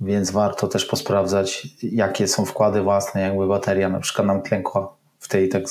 więc 0.00 0.30
warto 0.30 0.68
też 0.68 0.84
posprawdzać, 0.84 1.68
jakie 1.82 2.28
są 2.28 2.44
wkłady 2.44 2.82
własne, 2.82 3.20
jakby 3.20 3.46
bateria 3.46 3.88
na 3.88 4.00
przykład 4.00 4.26
nam 4.26 4.42
klękła 4.42 4.96
w 5.18 5.28
tej 5.28 5.48
tak 5.48 5.62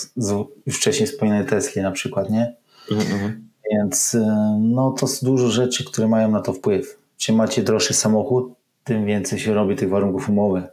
już 0.66 0.78
wcześniej 0.78 1.08
wspomnianej 1.08 1.46
Tesli 1.46 1.82
na 1.82 1.92
przykład, 1.92 2.30
nie? 2.30 2.56
Mhm. 2.92 3.50
Więc 3.72 4.14
y, 4.14 4.26
no, 4.60 4.92
to 4.92 5.06
jest 5.06 5.26
dużo 5.26 5.50
rzeczy, 5.50 5.86
które 5.86 6.08
mają 6.08 6.32
na 6.32 6.42
to 6.42 6.54
wpływ. 6.54 7.00
Czym 7.18 7.36
macie 7.36 7.64
droższy 7.64 7.94
samochód, 7.94 8.54
tym 8.84 9.06
więcej 9.06 9.40
się 9.40 9.54
robi 9.54 9.76
tych 9.76 9.90
warunków 9.90 10.30
umowy. 10.30 10.64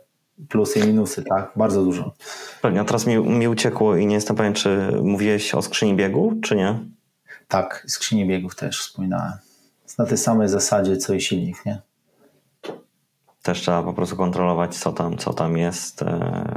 Plusy 0.49 0.79
i 0.79 0.87
minusy, 0.87 1.23
tak? 1.23 1.53
Bardzo 1.57 1.85
dużo. 1.85 2.15
Pewnie, 2.63 2.81
a 2.81 2.85
teraz 2.85 3.07
mi, 3.07 3.19
mi 3.19 3.49
uciekło 3.49 3.97
i 3.97 4.07
nie 4.07 4.15
jestem 4.15 4.37
pewien, 4.37 4.55
czy 4.55 4.93
mówiłeś 5.03 5.55
o 5.55 5.63
skrzyni 5.63 5.97
biegu, 5.97 6.35
czy 6.43 6.57
nie? 6.57 6.79
Tak, 7.49 7.85
skrzyni 7.89 8.27
biegów 8.27 8.55
też 8.55 8.81
wspominałem. 8.81 9.33
Jest 9.85 9.99
na 9.99 10.07
tej 10.07 10.19
samej 10.19 10.49
zasadzie, 10.49 10.97
co 10.97 11.15
i 11.15 11.21
silnik, 11.21 11.67
nie? 11.67 11.83
Też 13.43 13.61
trzeba 13.61 13.83
po 13.83 13.93
prostu 13.93 14.17
kontrolować, 14.17 14.77
co 14.77 14.93
tam, 14.93 15.19
co 15.19 15.35
tam 15.35 15.57
jest 15.57 16.03
e, 16.03 16.07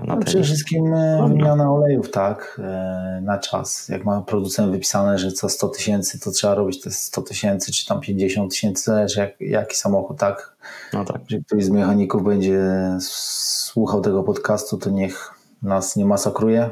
na 0.06 0.16
no, 0.16 0.18
Przede 0.18 0.44
wszystkim 0.44 0.94
e, 0.94 1.28
wymiana 1.28 1.72
olejów, 1.72 2.12
tak, 2.12 2.62
e, 2.64 3.22
na 3.24 3.38
czas. 3.40 3.90
Jak 3.90 4.06
ma 4.06 4.22
producent 4.22 4.72
wypisane, 4.72 5.18
że 5.18 5.32
co 5.32 5.50
100 5.50 5.70
tysięcy, 5.70 6.20
to 6.20 6.32
trzeba 6.32 6.56
robić 6.56 6.82
te 6.82 6.92
100 6.92 7.22
tysięcy, 7.22 7.72
czy 7.72 7.86
tam 7.86 8.02
50 8.02 8.52
tysięcy, 8.52 8.84
zależy 8.84 9.20
jak, 9.20 9.42
jaki 9.42 9.76
samochód, 9.76 10.18
tak. 10.18 10.56
No 10.94 11.06
tak. 11.06 11.22
Jeżeli 11.22 11.46
ktoś 11.46 11.66
z 11.66 11.70
mechaników 11.70 12.24
będzie 12.24 12.62
słuchał 13.00 14.02
tego 14.02 14.24
podcastu, 14.24 14.78
to 14.78 14.90
niech 14.90 15.34
nas 15.62 15.96
nie 15.96 16.06
masakruje, 16.06 16.70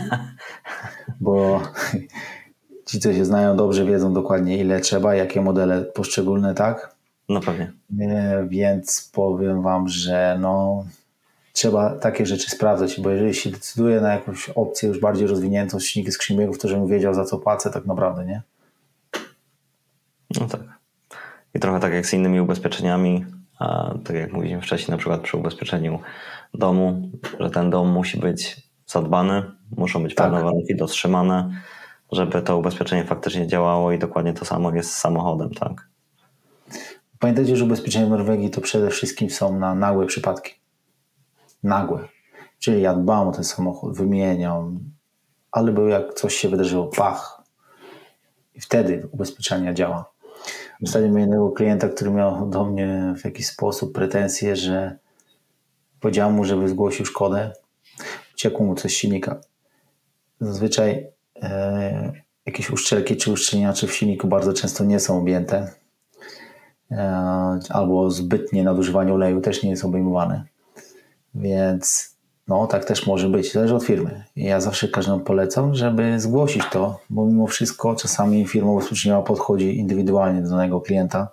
bo 1.20 1.60
ci, 2.86 3.00
co 3.00 3.12
się 3.12 3.24
znają 3.24 3.56
dobrze, 3.56 3.84
wiedzą 3.84 4.12
dokładnie 4.12 4.58
ile 4.58 4.80
trzeba, 4.80 5.14
jakie 5.14 5.40
modele 5.40 5.82
poszczególne, 5.82 6.54
tak? 6.54 6.97
No 7.28 7.40
pewnie. 7.40 7.72
Więc 8.48 9.10
powiem 9.14 9.62
Wam, 9.62 9.88
że 9.88 10.38
no, 10.40 10.84
trzeba 11.52 11.90
takie 11.90 12.26
rzeczy 12.26 12.50
sprawdzać, 12.50 13.00
bo 13.00 13.10
jeżeli 13.10 13.34
się 13.34 13.50
decyduje 13.50 14.00
na 14.00 14.12
jakąś 14.12 14.48
opcję 14.48 14.88
już 14.88 15.00
bardziej 15.00 15.26
rozwiniętą, 15.26 15.80
silniki 15.80 16.12
skrzymiegów, 16.12 16.58
to 16.58 16.68
żebym 16.68 16.86
wiedział 16.86 17.14
za 17.14 17.24
co 17.24 17.38
płacę 17.38 17.70
tak 17.70 17.86
naprawdę, 17.86 18.26
nie? 18.26 18.42
No 20.40 20.46
tak. 20.46 20.60
I 21.54 21.58
trochę 21.58 21.80
tak 21.80 21.92
jak 21.92 22.06
z 22.06 22.14
innymi 22.14 22.40
ubezpieczeniami, 22.40 23.26
a 23.58 23.94
tak 24.04 24.16
jak 24.16 24.32
mówiliśmy 24.32 24.62
wcześniej, 24.62 24.90
na 24.90 24.98
przykład 24.98 25.20
przy 25.20 25.36
ubezpieczeniu 25.36 25.98
domu, 26.54 27.10
że 27.40 27.50
ten 27.50 27.70
dom 27.70 27.88
musi 27.88 28.18
być 28.18 28.56
zadbany, 28.86 29.42
muszą 29.76 30.02
być 30.02 30.14
tak. 30.14 30.26
pewne 30.26 30.44
warunki 30.44 30.76
dotrzymane, 30.76 31.50
żeby 32.12 32.42
to 32.42 32.58
ubezpieczenie 32.58 33.04
faktycznie 33.04 33.46
działało 33.46 33.92
i 33.92 33.98
dokładnie 33.98 34.32
to 34.32 34.44
samo 34.44 34.74
jest 34.74 34.90
z 34.90 34.96
samochodem, 34.96 35.50
tak? 35.50 35.88
Pamiętajcie, 37.18 37.56
że 37.56 37.64
ubezpieczenia 37.64 38.06
w 38.06 38.10
Norwegii 38.10 38.50
to 38.50 38.60
przede 38.60 38.90
wszystkim 38.90 39.30
są 39.30 39.58
na 39.58 39.74
nagłe 39.74 40.06
przypadki. 40.06 40.54
Nagłe. 41.62 42.08
Czyli 42.58 42.82
ja 42.82 42.94
dbam 42.94 43.28
o 43.28 43.32
ten 43.32 43.44
samochód, 43.44 43.96
wymieniam, 43.96 44.80
ale 45.52 45.72
był 45.72 45.88
jak 45.88 46.14
coś 46.14 46.34
się 46.34 46.48
wydarzyło, 46.48 46.86
pach. 46.86 47.42
I 48.54 48.60
wtedy 48.60 49.08
ubezpieczenie 49.12 49.74
działa. 49.74 50.12
Ostatnio 50.82 51.08
miałem 51.08 51.20
jednego 51.20 51.50
klienta, 51.50 51.88
który 51.88 52.10
miał 52.10 52.50
do 52.50 52.64
mnie 52.64 53.14
w 53.20 53.24
jakiś 53.24 53.46
sposób 53.46 53.92
pretensje, 53.92 54.56
że 54.56 54.98
powiedziałem 56.00 56.34
mu, 56.34 56.44
żeby 56.44 56.68
zgłosił 56.68 57.06
szkodę. 57.06 57.52
Uciekło 58.34 58.66
mu 58.66 58.74
coś 58.74 58.92
z 58.92 58.94
silnika. 58.94 59.40
Zazwyczaj 60.40 61.06
e, 61.42 62.12
jakieś 62.46 62.70
uszczelki 62.70 63.16
czy 63.16 63.32
uszczelniacze 63.32 63.86
w 63.86 63.94
silniku 63.94 64.28
bardzo 64.28 64.52
często 64.52 64.84
nie 64.84 65.00
są 65.00 65.18
objęte 65.18 65.72
albo 67.70 68.10
zbytnie 68.10 68.64
nadużywanie 68.64 69.14
oleju 69.14 69.40
też 69.40 69.62
nie 69.62 69.70
jest 69.70 69.84
obejmowane. 69.84 70.44
Więc 71.34 72.16
no, 72.48 72.66
tak 72.66 72.84
też 72.84 73.06
może 73.06 73.28
być, 73.28 73.52
zależy 73.52 73.74
od 73.74 73.84
firmy. 73.84 74.24
Ja 74.36 74.60
zawsze 74.60 74.88
każdemu 74.88 75.20
polecam, 75.20 75.74
żeby 75.74 76.20
zgłosić 76.20 76.62
to, 76.72 77.00
bo 77.10 77.26
mimo 77.26 77.46
wszystko 77.46 77.94
czasami 77.94 78.46
firma 78.46 78.70
ubezpieczeniowa 78.70 79.22
podchodzi 79.22 79.78
indywidualnie 79.78 80.42
do 80.42 80.50
danego 80.50 80.80
klienta. 80.80 81.28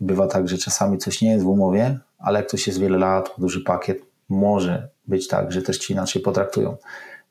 Bywa 0.00 0.26
tak, 0.26 0.48
że 0.48 0.58
czasami 0.58 0.98
coś 0.98 1.22
nie 1.22 1.30
jest 1.30 1.44
w 1.44 1.48
umowie, 1.48 1.98
ale 2.18 2.38
jak 2.38 2.48
ktoś 2.48 2.66
jest 2.66 2.80
wiele 2.80 2.98
lat, 2.98 3.30
duży 3.38 3.60
pakiet, 3.60 4.02
może 4.28 4.88
być 5.06 5.28
tak, 5.28 5.52
że 5.52 5.62
też 5.62 5.78
ci 5.78 5.92
inaczej 5.92 6.22
potraktują. 6.22 6.76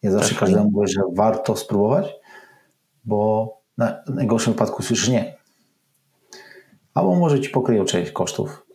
Ja 0.04 0.12
zawsze 0.12 0.30
tak, 0.30 0.40
każdemu 0.40 0.72
mówię, 0.72 0.88
że 0.88 1.02
warto 1.14 1.56
spróbować, 1.56 2.16
bo 3.04 3.50
na 3.78 3.96
najgorszym 4.08 4.54
wypadku 4.54 4.84
słyszysz 4.84 5.10
nie 5.10 5.39
albo 6.94 7.16
może 7.16 7.40
ci 7.40 7.50
pokryją 7.50 7.86
część 7.86 8.12
kosztów. 8.12 8.66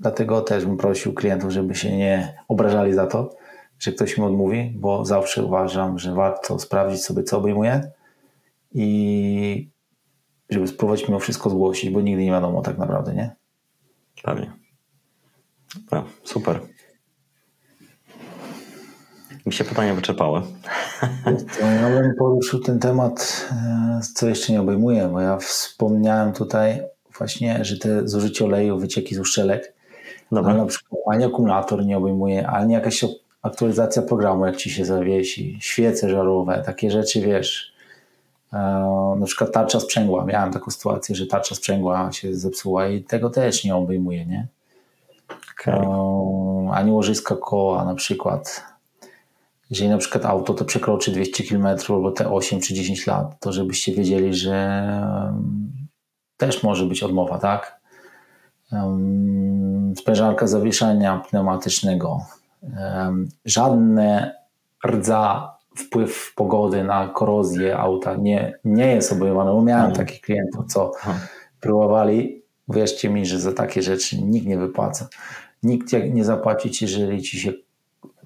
Dlatego 0.00 0.40
też 0.40 0.66
bym 0.66 0.76
prosił 0.76 1.14
klientów, 1.14 1.50
żeby 1.50 1.74
się 1.74 1.96
nie 1.96 2.38
obrażali 2.48 2.94
za 2.94 3.06
to, 3.06 3.36
że 3.78 3.92
ktoś 3.92 4.18
mi 4.18 4.24
odmówi, 4.24 4.72
bo 4.76 5.04
zawsze 5.04 5.44
uważam, 5.44 5.98
że 5.98 6.14
warto 6.14 6.58
sprawdzić 6.58 7.04
sobie, 7.04 7.22
co 7.22 7.38
obejmuje 7.38 7.90
i 8.72 9.70
żeby 10.50 10.68
spróbować 10.68 11.08
mimo 11.08 11.18
wszystko 11.18 11.50
zgłosić, 11.50 11.90
bo 11.90 12.00
nigdy 12.00 12.24
nie 12.24 12.30
wiadomo 12.30 12.62
tak 12.62 12.78
naprawdę, 12.78 13.14
nie? 13.14 13.36
Pewnie. 14.22 14.52
No, 15.92 16.04
super. 16.24 16.60
Mi 19.46 19.52
się 19.52 19.64
pytania 19.64 19.94
wyczerpały. 19.94 20.42
Ja 21.60 21.90
bym 21.90 22.14
poruszył 22.18 22.60
ten 22.60 22.78
temat, 22.78 23.48
e, 23.52 24.00
co 24.14 24.28
jeszcze 24.28 24.52
nie 24.52 24.60
obejmuję, 24.60 25.08
bo 25.12 25.20
ja 25.20 25.36
wspomniałem 25.36 26.32
tutaj 26.32 26.82
właśnie, 27.18 27.64
że 27.64 27.78
te 27.78 28.08
zużycie 28.08 28.44
oleju, 28.44 28.78
wycieki 28.78 29.14
z 29.14 29.18
uszczelek, 29.18 29.72
Dobra. 30.32 30.50
ale 30.52 30.60
na 30.60 30.66
przykład 30.66 31.02
ani 31.06 31.24
akumulator 31.24 31.86
nie 31.86 31.98
obejmuje, 31.98 32.48
ani 32.48 32.72
jakaś 32.72 33.04
aktualizacja 33.42 34.02
programu, 34.02 34.46
jak 34.46 34.56
ci 34.56 34.70
się 34.70 34.84
zawiesi, 34.84 35.58
świece 35.60 36.10
żarowe, 36.10 36.62
takie 36.66 36.90
rzeczy, 36.90 37.20
wiesz, 37.20 37.72
e, 38.52 38.58
na 39.18 39.26
przykład 39.26 39.52
tarcza 39.52 39.80
sprzęgła. 39.80 40.24
Miałem 40.24 40.52
taką 40.52 40.70
sytuację, 40.70 41.14
że 41.14 41.26
tarcza 41.26 41.54
sprzęgła 41.54 42.12
się 42.12 42.34
zepsuła 42.34 42.88
i 42.88 43.02
tego 43.02 43.30
też 43.30 43.64
nie 43.64 43.76
obejmuje, 43.76 44.26
nie? 44.26 44.46
Okay. 45.60 45.74
E, 45.74 46.70
ani 46.72 46.92
łożyska 46.92 47.36
koła 47.36 47.84
na 47.84 47.94
przykład. 47.94 48.62
Jeżeli 49.70 49.90
na 49.90 49.98
przykład 49.98 50.24
auto 50.24 50.54
to 50.54 50.64
przekroczy 50.64 51.12
200 51.12 51.44
km 51.44 51.66
albo 51.88 52.10
te 52.10 52.30
8 52.30 52.60
czy 52.60 52.74
10 52.74 53.06
lat, 53.06 53.40
to 53.40 53.52
żebyście 53.52 53.92
wiedzieli, 53.92 54.34
że 54.34 54.82
też 56.38 56.62
może 56.62 56.84
być 56.84 57.02
odmowa, 57.02 57.38
tak? 57.38 57.80
Sprężarka 59.96 60.46
zawieszania 60.46 61.22
pneumatycznego, 61.30 62.20
żadne 63.44 64.34
rdza, 64.86 65.54
wpływ 65.76 66.32
pogody 66.36 66.84
na 66.84 67.08
korozję 67.08 67.78
auta 67.78 68.16
nie, 68.16 68.58
nie 68.64 68.94
jest 68.94 69.12
obejmowane, 69.12 69.52
bo 69.52 69.62
miałem 69.62 69.90
mhm. 69.90 70.06
takich 70.06 70.20
klientów, 70.20 70.66
co 70.66 70.92
próbowali, 71.60 72.42
wierzcie 72.68 73.10
mi, 73.10 73.26
że 73.26 73.40
za 73.40 73.52
takie 73.52 73.82
rzeczy 73.82 74.22
nikt 74.22 74.46
nie 74.46 74.58
wypłaca. 74.58 75.08
Nikt 75.62 75.92
nie 76.10 76.24
zapłaci 76.24 76.70
ci, 76.70 76.84
jeżeli 76.84 77.22
ci 77.22 77.40
się 77.40 77.52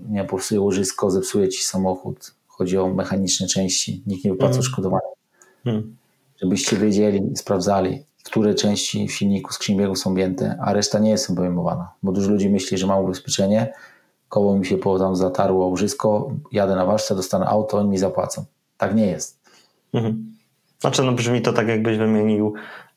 nie 0.09 0.25
popsuje 0.25 0.61
łożysko, 0.61 1.11
zepsuje 1.11 1.49
ci 1.49 1.65
samochód, 1.65 2.35
chodzi 2.47 2.79
o 2.79 2.89
mechaniczne 2.89 3.47
części, 3.47 4.03
nikt 4.07 4.25
nie 4.25 4.31
wypłaca 4.31 4.59
odszkodowania. 4.59 5.09
Hmm 5.65 6.02
żebyście 6.43 6.77
wiedzieli 6.77 7.33
i 7.33 7.37
sprawdzali, 7.37 8.05
które 8.25 8.55
części 8.55 9.09
silniku 9.09 9.53
skrzynibiegu 9.53 9.97
są 9.97 10.11
objęte, 10.11 10.59
a 10.61 10.73
reszta 10.73 10.99
nie 10.99 11.11
jest 11.11 11.31
obejmowana. 11.31 11.93
Bo 12.03 12.13
dużo 12.13 12.31
ludzi 12.31 12.51
myśli, 12.51 12.79
że 12.79 12.87
mam 12.87 13.05
ubezpieczenie, 13.05 13.73
koło 14.29 14.59
mi 14.59 14.67
się 14.67 14.79
tam 14.79 15.17
zatarło 15.17 15.67
łożysko, 15.67 16.31
jadę 16.53 16.77
na 16.77 16.87
warsztat, 16.87 17.17
dostanę 17.17 17.47
auto, 17.47 17.79
oni 17.79 17.89
mi 17.89 17.99
zapłacą. 17.99 18.45
Tak 18.77 18.95
nie 18.95 19.07
jest. 19.07 19.41
Mhm. 19.93 20.33
Znaczy, 20.81 21.03
no 21.03 21.13
brzmi 21.13 21.43
to 21.43 21.53
tak, 21.53 21.69
jakbyś 21.69 21.99
wymienił 21.99 22.55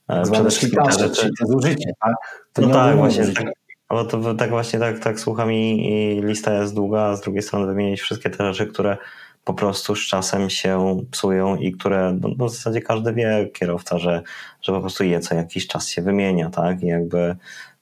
e, 0.07 0.23
przede 0.23 0.49
wszystkim 0.49 0.83
te 0.85 0.91
rzeczy. 0.91 1.29
Zużycie, 1.41 1.91
tak? 2.01 2.13
To 2.53 2.61
no 2.61 2.73
tak, 2.73 2.97
właśnie. 2.97 3.25
Tak, 3.25 3.45
bo 3.89 4.05
to 4.05 4.35
tak 4.35 4.49
właśnie 4.49 4.79
tak, 4.79 4.99
tak 4.99 5.19
słucham 5.19 5.51
i, 5.51 5.87
i 5.87 6.21
lista 6.21 6.53
jest 6.53 6.75
długa, 6.75 7.01
a 7.01 7.15
z 7.15 7.21
drugiej 7.21 7.41
strony 7.41 7.65
wymienić 7.65 8.01
wszystkie 8.01 8.29
te 8.29 8.53
rzeczy, 8.53 8.71
które 8.71 8.97
po 9.45 9.53
prostu 9.53 9.95
z 9.95 9.99
czasem 10.07 10.49
się 10.49 11.01
psują 11.11 11.55
i 11.55 11.71
które 11.71 12.17
no, 12.21 12.29
no, 12.37 12.45
w 12.45 12.51
zasadzie 12.51 12.81
każdy 12.81 13.13
wie, 13.13 13.49
kierowca, 13.53 13.99
że, 13.99 14.21
że 14.61 14.73
po 14.73 14.81
prostu 14.81 15.03
je 15.03 15.19
co 15.19 15.35
jakiś 15.35 15.67
czas 15.67 15.89
się 15.89 16.01
wymienia, 16.01 16.49
tak? 16.49 16.83
I 16.83 16.87
jakby 16.87 17.35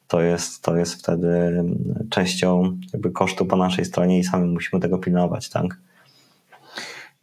to 0.08 0.21
jest, 0.21 0.62
to 0.62 0.78
jest 0.78 0.93
wtedy 0.93 1.63
częścią 2.10 2.78
jakby 2.93 3.12
kosztu 3.12 3.45
po 3.45 3.56
naszej 3.56 3.86
stronie 3.86 4.19
i 4.19 4.23
sami 4.23 4.49
musimy 4.49 4.82
tego 4.82 4.97
pilnować, 4.97 5.49
tak? 5.49 5.65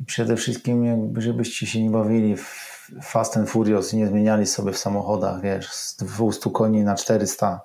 Przede 0.07 0.37
wszystkim 0.37 0.85
jakby 0.85 1.21
żebyście 1.21 1.67
się 1.67 1.83
nie 1.83 1.91
bawili 1.91 2.37
w 2.37 2.71
Fast 3.03 3.37
and 3.37 3.51
Furious 3.51 3.93
i 3.93 3.97
nie 3.97 4.07
zmieniali 4.07 4.47
sobie 4.47 4.73
w 4.73 4.79
samochodach, 4.79 5.41
wiesz, 5.41 5.71
z 5.73 5.97
200 5.97 6.51
koni 6.51 6.85
na 6.85 6.95
400 6.95 7.61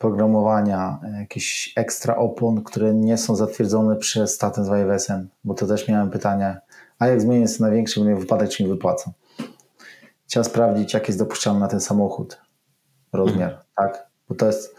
programowania, 0.00 0.98
jakieś 1.20 1.72
ekstra 1.76 2.16
opon, 2.16 2.62
które 2.62 2.94
nie 2.94 3.18
są 3.18 3.36
zatwierdzone 3.36 3.96
przez 3.96 4.34
Staten 4.34 4.64
z 4.64 4.68
Wajwesem, 4.68 5.28
bo 5.44 5.54
to 5.54 5.66
też 5.66 5.88
miałem 5.88 6.10
pytanie, 6.10 6.60
a 6.98 7.06
jak 7.06 7.20
zmienię 7.20 7.48
sobie 7.48 7.70
na 7.70 7.76
większy, 7.76 8.00
będzie 8.00 8.20
wypadek, 8.20 8.50
czy 8.50 8.62
mi 8.62 8.68
wypłacą? 8.68 9.12
Trzeba 10.26 10.44
sprawdzić, 10.44 10.94
jak 10.94 11.08
jest 11.08 11.18
dopuszczalny 11.18 11.60
na 11.60 11.68
ten 11.68 11.80
samochód 11.80 12.40
rozmiar, 13.12 13.50
hmm. 13.50 13.64
tak? 13.76 14.06
Bo 14.28 14.34
to 14.34 14.46
jest 14.46 14.74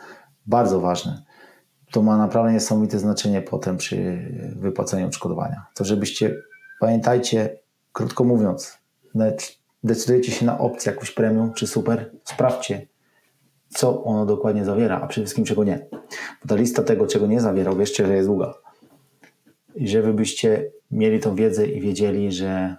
bardzo 0.45 0.79
ważne. 0.79 1.21
To 1.91 2.01
ma 2.01 2.17
naprawdę 2.17 2.53
niesamowite 2.53 2.99
znaczenie 2.99 3.41
potem 3.41 3.77
przy 3.77 4.19
wypłaceniu 4.55 5.07
odszkodowania. 5.07 5.65
To 5.73 5.85
żebyście, 5.85 6.35
pamiętajcie, 6.79 7.59
krótko 7.93 8.23
mówiąc, 8.23 8.77
decydujecie 9.83 10.31
się 10.31 10.45
na 10.45 10.59
opcję 10.59 10.91
jakąś 10.91 11.11
premium 11.11 11.53
czy 11.53 11.67
super, 11.67 12.11
sprawdźcie, 12.23 12.87
co 13.73 14.03
ono 14.03 14.25
dokładnie 14.25 14.65
zawiera, 14.65 15.01
a 15.01 15.07
przede 15.07 15.25
wszystkim 15.25 15.45
czego 15.45 15.63
nie. 15.63 15.87
Bo 16.41 16.47
ta 16.47 16.55
lista 16.55 16.83
tego, 16.83 17.07
czego 17.07 17.27
nie 17.27 17.41
zawiera, 17.41 17.75
wierzcie, 17.75 18.05
że 18.05 18.15
jest 18.15 18.27
długa. 18.27 18.53
I 19.75 19.87
żeby 19.87 20.13
byście 20.13 20.71
mieli 20.91 21.19
tą 21.19 21.35
wiedzę 21.35 21.67
i 21.67 21.81
wiedzieli, 21.81 22.31
że 22.31 22.75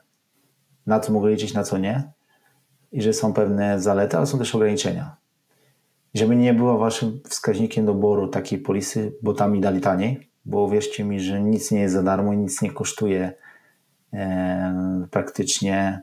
na 0.86 1.00
co 1.00 1.12
mogę 1.12 1.30
liczyć, 1.30 1.54
na 1.54 1.62
co 1.62 1.78
nie, 1.78 2.12
i 2.92 3.02
że 3.02 3.12
są 3.12 3.32
pewne 3.32 3.80
zalety, 3.80 4.16
ale 4.16 4.26
są 4.26 4.38
też 4.38 4.54
ograniczenia. 4.54 5.16
żeby 6.14 6.36
nie 6.36 6.54
była 6.54 6.78
waszym 6.78 7.20
wskaźnikiem 7.28 7.86
doboru 7.86 8.28
takiej 8.28 8.58
polisy, 8.58 9.12
bo 9.22 9.34
tam 9.34 9.52
mi 9.52 9.60
dali 9.60 9.80
taniej, 9.80 10.30
bo 10.44 10.68
wierzcie 10.68 11.04
mi, 11.04 11.20
że 11.20 11.40
nic 11.40 11.70
nie 11.70 11.80
jest 11.80 11.94
za 11.94 12.02
darmo, 12.02 12.34
nic 12.34 12.62
nie 12.62 12.70
kosztuje 12.70 13.32
e, 14.12 15.06
praktycznie 15.10 16.02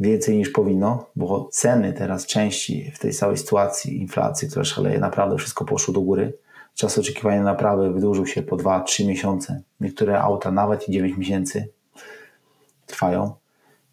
więcej 0.00 0.36
niż 0.36 0.50
powinno, 0.50 1.06
bo 1.16 1.48
ceny 1.52 1.92
teraz 1.92 2.26
części 2.26 2.92
w 2.94 2.98
tej 2.98 3.12
całej 3.12 3.36
sytuacji 3.36 4.00
inflacji, 4.00 4.48
która 4.48 4.64
szaleje, 4.64 4.98
naprawdę 4.98 5.36
wszystko 5.36 5.64
poszło 5.64 5.94
do 5.94 6.00
góry. 6.00 6.32
Czas 6.74 6.98
oczekiwania 6.98 7.38
na 7.38 7.44
naprawy 7.44 7.92
wydłużył 7.92 8.26
się 8.26 8.42
po 8.42 8.56
2-3 8.56 9.06
miesiące. 9.06 9.62
Niektóre 9.80 10.22
auta 10.22 10.50
nawet 10.50 10.88
i 10.88 10.92
9 10.92 11.16
miesięcy 11.16 11.68
trwają. 12.86 13.32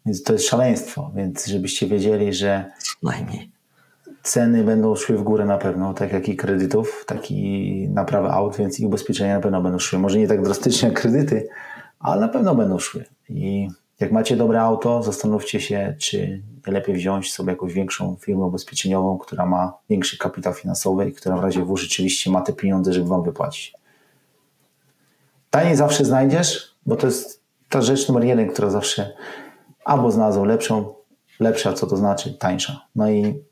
Więc 0.06 0.22
to 0.22 0.32
jest 0.32 0.46
szaleństwo. 0.46 1.10
Więc 1.14 1.46
żebyście 1.46 1.86
wiedzieli, 1.86 2.34
że 2.34 2.72
najmniej 3.02 3.58
ceny 4.22 4.64
będą 4.64 4.96
szły 4.96 5.18
w 5.18 5.22
górę 5.22 5.44
na 5.44 5.58
pewno, 5.58 5.94
tak 5.94 6.12
jak 6.12 6.28
i 6.28 6.36
kredytów, 6.36 7.04
tak 7.06 7.30
i 7.30 7.88
naprawy 7.88 8.28
aut, 8.28 8.56
więc 8.56 8.80
i 8.80 8.86
ubezpieczenia 8.86 9.34
na 9.34 9.40
pewno 9.40 9.62
będą 9.62 9.78
szły. 9.78 9.98
Może 9.98 10.18
nie 10.18 10.28
tak 10.28 10.42
drastycznie 10.42 10.88
jak 10.88 11.00
kredyty, 11.00 11.48
ale 11.98 12.20
na 12.20 12.28
pewno 12.28 12.54
będą 12.54 12.78
szły. 12.78 13.04
I 13.28 13.68
jak 14.00 14.12
macie 14.12 14.36
dobre 14.36 14.60
auto, 14.60 15.02
zastanówcie 15.02 15.60
się, 15.60 15.94
czy 15.98 16.42
nie 16.66 16.72
lepiej 16.72 16.94
wziąć 16.94 17.32
sobie 17.32 17.52
jakąś 17.52 17.72
większą 17.72 18.16
firmę 18.20 18.44
ubezpieczeniową, 18.44 19.18
która 19.18 19.46
ma 19.46 19.78
większy 19.90 20.18
kapitał 20.18 20.54
finansowy 20.54 21.08
i 21.08 21.12
która 21.12 21.36
w 21.36 21.42
razie 21.42 21.64
W 21.64 21.76
rzeczywiście 21.76 22.30
ma 22.30 22.40
te 22.40 22.52
pieniądze, 22.52 22.92
żeby 22.92 23.08
wam 23.08 23.22
wypłacić. 23.22 23.74
Taniej 25.50 25.76
zawsze 25.76 26.04
znajdziesz, 26.04 26.74
bo 26.86 26.96
to 26.96 27.06
jest 27.06 27.42
ta 27.68 27.82
rzecz 27.82 28.08
numer 28.08 28.24
jeden, 28.24 28.48
która 28.48 28.70
zawsze 28.70 29.16
albo 29.84 30.10
znalazł 30.10 30.44
lepszą, 30.44 30.94
lepsza, 31.40 31.72
co 31.72 31.86
to 31.86 31.96
znaczy, 31.96 32.34
tańsza. 32.34 32.86
No 32.94 33.10
i 33.10 33.42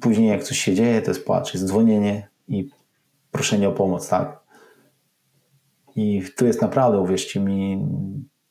później 0.00 0.28
jak 0.28 0.44
coś 0.44 0.58
się 0.58 0.74
dzieje, 0.74 1.02
to 1.02 1.10
jest 1.10 1.24
płacz, 1.24 1.54
jest 1.54 1.66
dzwonienie 1.66 2.28
i 2.48 2.70
proszenie 3.30 3.68
o 3.68 3.72
pomoc, 3.72 4.08
tak? 4.08 4.40
I 5.96 6.22
tu 6.36 6.46
jest 6.46 6.62
naprawdę, 6.62 7.00
uwierzcie 7.00 7.40
mi, 7.40 7.86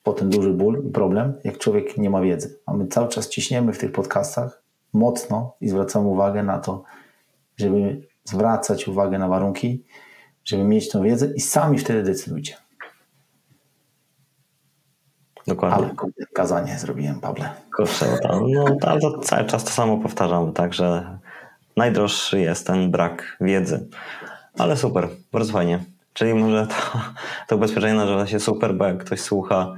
potem 0.06 0.30
duży 0.30 0.54
ból 0.54 0.84
i 0.88 0.90
problem, 0.90 1.34
jak 1.44 1.58
człowiek 1.58 1.98
nie 1.98 2.10
ma 2.10 2.22
wiedzy. 2.22 2.60
A 2.66 2.74
my 2.74 2.88
cały 2.88 3.08
czas 3.08 3.30
ciśniemy 3.30 3.74
w 3.74 3.78
tych 3.78 3.92
podcastach 3.92 4.64
mocno 4.94 5.56
i 5.62 5.70
zwracamy 5.70 6.08
uwagę 6.08 6.44
na 6.44 6.60
to, 6.60 6.84
żeby 7.58 8.08
zwracać 8.24 8.88
uwagę 8.88 9.20
na 9.20 9.28
warunki, 9.28 9.84
żeby 10.46 10.64
mieć 10.64 10.90
tą 10.90 11.04
wiedzę 11.04 11.34
i 11.36 11.40
sami 11.40 11.78
wtedy 11.78 12.04
decydujcie. 12.04 12.56
Dokładnie. 15.48 15.78
Ale 15.78 15.96
kazanie 16.34 16.80
zrobiłem, 16.80 17.20
Pawle. 17.20 17.50
Kurczę, 17.76 18.06
no, 18.24 18.66
ale 18.82 19.00
to 19.02 19.20
cały 19.20 19.46
czas 19.46 19.64
to 19.64 19.70
samo 19.70 19.98
powtarzam, 19.98 20.54
także 20.54 21.18
najdroższy 21.78 22.40
jest 22.40 22.68
ten 22.68 22.92
brak 22.92 23.38
wiedzy. 23.42 23.90
Ale 24.58 24.78
super, 24.78 25.08
bardzo 25.32 25.54
fajnie. 25.54 25.80
Czyli 26.14 26.34
może 26.34 26.68
to, 26.68 26.76
to 27.48 27.56
ubezpieczenie 27.56 27.94
nazywa 27.94 28.28
się 28.28 28.40
super, 28.40 28.76
bo 28.76 28.86
jak 28.86 28.98
ktoś 28.98 29.22
słucha 29.22 29.76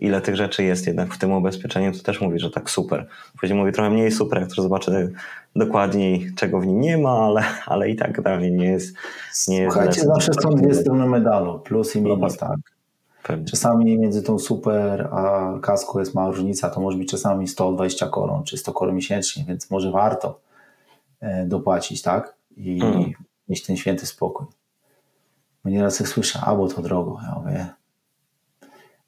ile 0.00 0.20
tych 0.20 0.36
rzeczy 0.36 0.64
jest 0.64 0.86
jednak 0.86 1.14
w 1.14 1.18
tym 1.18 1.32
ubezpieczeniu, 1.32 1.92
to 1.92 2.02
też 2.02 2.20
mówi, 2.20 2.38
że 2.38 2.50
tak 2.50 2.70
super. 2.70 3.06
Później 3.40 3.58
mówi 3.58 3.72
trochę 3.72 3.90
mniej 3.90 4.12
super, 4.12 4.40
jak 4.40 4.54
to 4.54 4.62
zobaczy 4.62 5.12
dokładniej, 5.56 6.32
czego 6.36 6.60
w 6.60 6.66
nim 6.66 6.80
nie 6.80 6.98
ma, 6.98 7.10
ale, 7.10 7.42
ale 7.66 7.90
i 7.90 7.96
tak 7.96 8.22
dalej 8.22 8.52
nie 8.52 8.64
jest. 8.64 8.96
Nie 9.48 9.64
Słuchajcie, 9.64 10.00
jest 10.00 10.06
zawsze 10.06 10.32
są 10.42 10.50
dwie 10.50 10.74
strony 10.74 11.06
medalu, 11.06 11.58
plus 11.58 11.96
i 11.96 12.02
minus, 12.02 12.36
tak. 12.36 12.58
Pewnie. 13.22 13.44
Czasami 13.44 13.98
między 13.98 14.22
tą 14.22 14.38
super 14.38 15.08
a 15.12 15.52
kaską 15.62 15.98
jest 15.98 16.14
mała 16.14 16.30
różnica, 16.30 16.70
to 16.70 16.80
może 16.80 16.98
być 16.98 17.10
czasami 17.10 17.48
120 17.48 18.08
koron 18.08 18.44
czy 18.44 18.56
100 18.56 18.72
koron 18.72 18.94
miesięcznie, 18.94 19.44
więc 19.48 19.70
może 19.70 19.90
warto 19.90 20.40
e, 21.20 21.46
dopłacić, 21.46 22.02
tak? 22.02 22.34
I 22.56 22.82
mm. 22.82 23.12
mieć 23.48 23.66
ten 23.66 23.76
święty 23.76 24.06
spokój. 24.06 24.46
Bo 25.64 25.70
nieraz 25.70 26.00
jak 26.00 26.08
słyszę, 26.08 26.40
albo 26.40 26.68
to 26.68 26.82
drogo, 26.82 27.18
ja 27.22 27.38
mówię, 27.38 27.66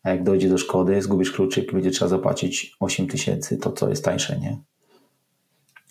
a 0.03 0.11
jak 0.11 0.23
dojdzie 0.23 0.49
do 0.49 0.59
szkody, 0.59 1.03
zgubisz 1.03 1.33
kluczyk, 1.33 1.73
będzie 1.73 1.91
trzeba 1.91 2.09
zapłacić 2.09 2.77
8 2.81 3.09
tysięcy, 3.09 3.57
to 3.57 3.73
co 3.73 3.89
jest 3.89 4.05
tańsze, 4.05 4.39
nie? 4.39 4.59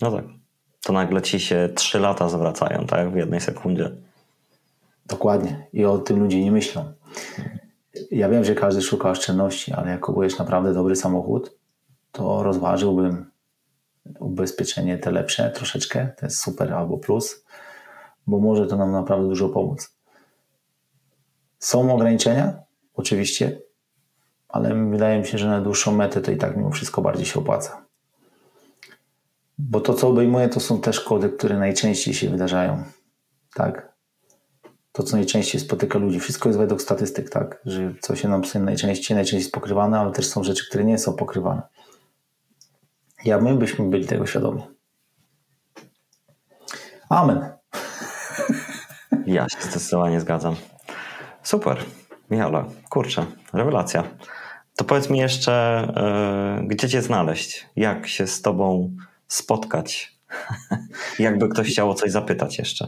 No 0.01 0.11
tak. 0.11 0.25
To 0.81 0.93
nagle 0.93 1.21
ci 1.21 1.39
się 1.39 1.69
3 1.75 1.99
lata 1.99 2.29
zwracają, 2.29 2.85
tak? 2.85 3.11
W 3.11 3.15
jednej 3.15 3.41
sekundzie. 3.41 3.91
Dokładnie. 5.05 5.67
I 5.73 5.85
o 5.85 5.97
tym 5.97 6.19
ludzie 6.19 6.43
nie 6.43 6.51
myślą. 6.51 6.93
Ja 8.11 8.29
wiem, 8.29 8.43
że 8.43 8.55
każdy 8.55 8.81
szuka 8.81 9.09
oszczędności, 9.09 9.73
ale 9.73 9.91
jak 9.91 9.99
kupujesz 9.99 10.37
naprawdę 10.37 10.73
dobry 10.73 10.95
samochód, 10.95 11.57
to 12.11 12.43
rozważyłbym 12.43 13.31
ubezpieczenie 14.19 14.97
te 14.97 15.11
lepsze 15.11 15.51
troszeczkę, 15.51 16.13
to 16.19 16.25
jest 16.25 16.39
super 16.39 16.73
albo 16.73 16.97
plus, 16.97 17.45
bo 18.27 18.39
może 18.39 18.67
to 18.67 18.77
nam 18.77 18.91
naprawdę 18.91 19.27
dużo 19.27 19.49
pomóc. 19.49 19.95
Są 21.59 21.93
ograniczenia? 21.93 22.59
Oczywiście, 22.93 23.61
ale 24.51 24.89
wydaje 24.89 25.19
mi 25.19 25.27
się, 25.27 25.37
że 25.37 25.47
na 25.47 25.61
dłuższą 25.61 25.91
metę 25.95 26.21
to 26.21 26.31
i 26.31 26.37
tak 26.37 26.57
mimo 26.57 26.71
wszystko 26.71 27.01
bardziej 27.01 27.25
się 27.25 27.39
opłaca. 27.39 27.85
Bo 29.57 29.81
to, 29.81 29.93
co 29.93 30.07
obejmuje, 30.07 30.49
to 30.49 30.59
są 30.59 30.81
te 30.81 30.93
szkody, 30.93 31.29
które 31.29 31.59
najczęściej 31.59 32.13
się 32.13 32.29
wydarzają. 32.29 32.83
Tak? 33.53 33.91
To, 34.91 35.03
co 35.03 35.17
najczęściej 35.17 35.61
spotyka 35.61 35.99
ludzi. 35.99 36.19
Wszystko 36.19 36.49
jest 36.49 36.59
według 36.59 36.81
statystyk, 36.81 37.29
tak? 37.29 37.61
Że 37.65 37.93
co 38.01 38.15
się 38.15 38.29
nam 38.29 38.41
najczęściej, 38.55 39.15
najczęściej 39.15 39.39
jest 39.39 39.51
pokrywane, 39.51 39.99
ale 39.99 40.11
też 40.11 40.27
są 40.27 40.43
rzeczy, 40.43 40.67
które 40.69 40.83
nie 40.83 40.97
są 40.97 41.13
pokrywane. 41.13 41.61
Ja 43.25 43.41
my 43.41 43.55
byśmy 43.55 43.89
byli 43.89 44.05
tego 44.05 44.25
świadomi. 44.25 44.63
Amen. 47.09 47.49
Ja 49.25 49.49
się 49.49 49.61
zdecydowanie 49.61 50.21
zgadzam. 50.21 50.55
Super. 51.43 51.77
Michale, 52.29 52.65
kurczę, 52.89 53.25
rewelacja. 53.53 54.03
To 54.81 54.85
powiedz 54.85 55.09
mi 55.09 55.19
jeszcze, 55.19 55.87
yy, 56.59 56.67
gdzie 56.67 56.89
cię 56.89 57.01
znaleźć? 57.01 57.65
Jak 57.75 58.07
się 58.07 58.27
z 58.27 58.41
tobą 58.41 58.91
spotkać? 59.27 60.17
Jakby 61.19 61.49
ktoś 61.49 61.71
chciał 61.71 61.89
o 61.89 61.93
coś 61.93 62.11
zapytać 62.11 62.57
jeszcze. 62.57 62.87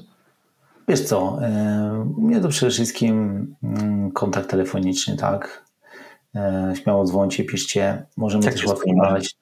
Wiesz 0.87 1.01
co, 1.01 1.39
yy, 1.41 2.01
u 2.01 2.21
mnie 2.21 2.41
to 2.41 2.49
przede 2.49 2.71
wszystkim 2.71 3.47
yy, 3.63 4.11
kontakt 4.11 4.49
telefoniczny, 4.49 5.17
tak? 5.17 5.65
Śmiało 6.83 7.05
dzwońcie, 7.05 7.43
piszcie. 7.43 8.05
Możemy 8.17 8.45
Jak 8.45 8.53
też 8.53 8.65
łatwo 8.65 8.91
znaleźć. 8.93 9.37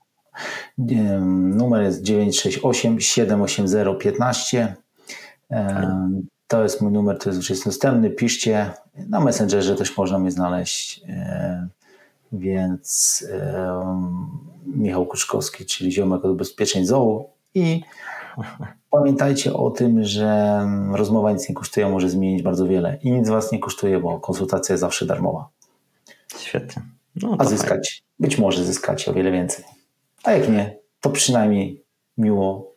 Numer 1.57 1.83
jest 1.83 2.01
968 2.01 2.99
780 2.99 3.99
15. 3.99 4.75
To 6.47 6.63
jest 6.63 6.81
mój 6.81 6.91
numer, 6.91 7.17
to 7.17 7.29
jest 7.29 7.37
już 7.39 7.49
jest 7.49 7.65
dostępny. 7.65 8.09
Piszcie. 8.09 8.71
Na 9.09 9.19
Messengerze 9.19 9.75
też 9.75 9.97
można 9.97 10.19
mnie 10.19 10.31
znaleźć. 10.31 11.01
Więc 12.31 13.25
Michał 14.65 15.05
Kuczkowski, 15.05 15.65
czyli 15.65 15.91
ziomek 15.91 16.25
od 16.25 16.31
ubezpieczeń 16.31 16.85
ZOO 16.85 17.29
i 17.55 17.81
pamiętajcie 18.89 19.53
o 19.53 19.69
tym, 19.71 20.03
że 20.03 20.61
rozmowa 20.91 21.31
nic 21.31 21.49
nie 21.49 21.55
kosztuje, 21.55 21.89
może 21.89 22.09
zmienić 22.09 22.43
bardzo 22.43 22.67
wiele 22.67 22.97
i 23.03 23.11
nic 23.11 23.29
was 23.29 23.51
nie 23.51 23.59
kosztuje, 23.59 23.99
bo 23.99 24.19
konsultacja 24.19 24.73
jest 24.73 24.81
zawsze 24.81 25.05
darmowa. 25.05 25.49
Świetnie. 26.37 26.81
No, 27.21 27.35
A 27.39 27.45
zyskać, 27.45 27.69
fajnie. 27.69 28.17
być 28.19 28.37
może 28.37 28.63
zyskać 28.63 29.09
o 29.09 29.13
wiele 29.13 29.31
więcej. 29.31 29.65
A 30.23 30.31
jak 30.31 30.49
nie, 30.49 30.77
to 31.01 31.09
przynajmniej 31.09 31.83
miło 32.17 32.71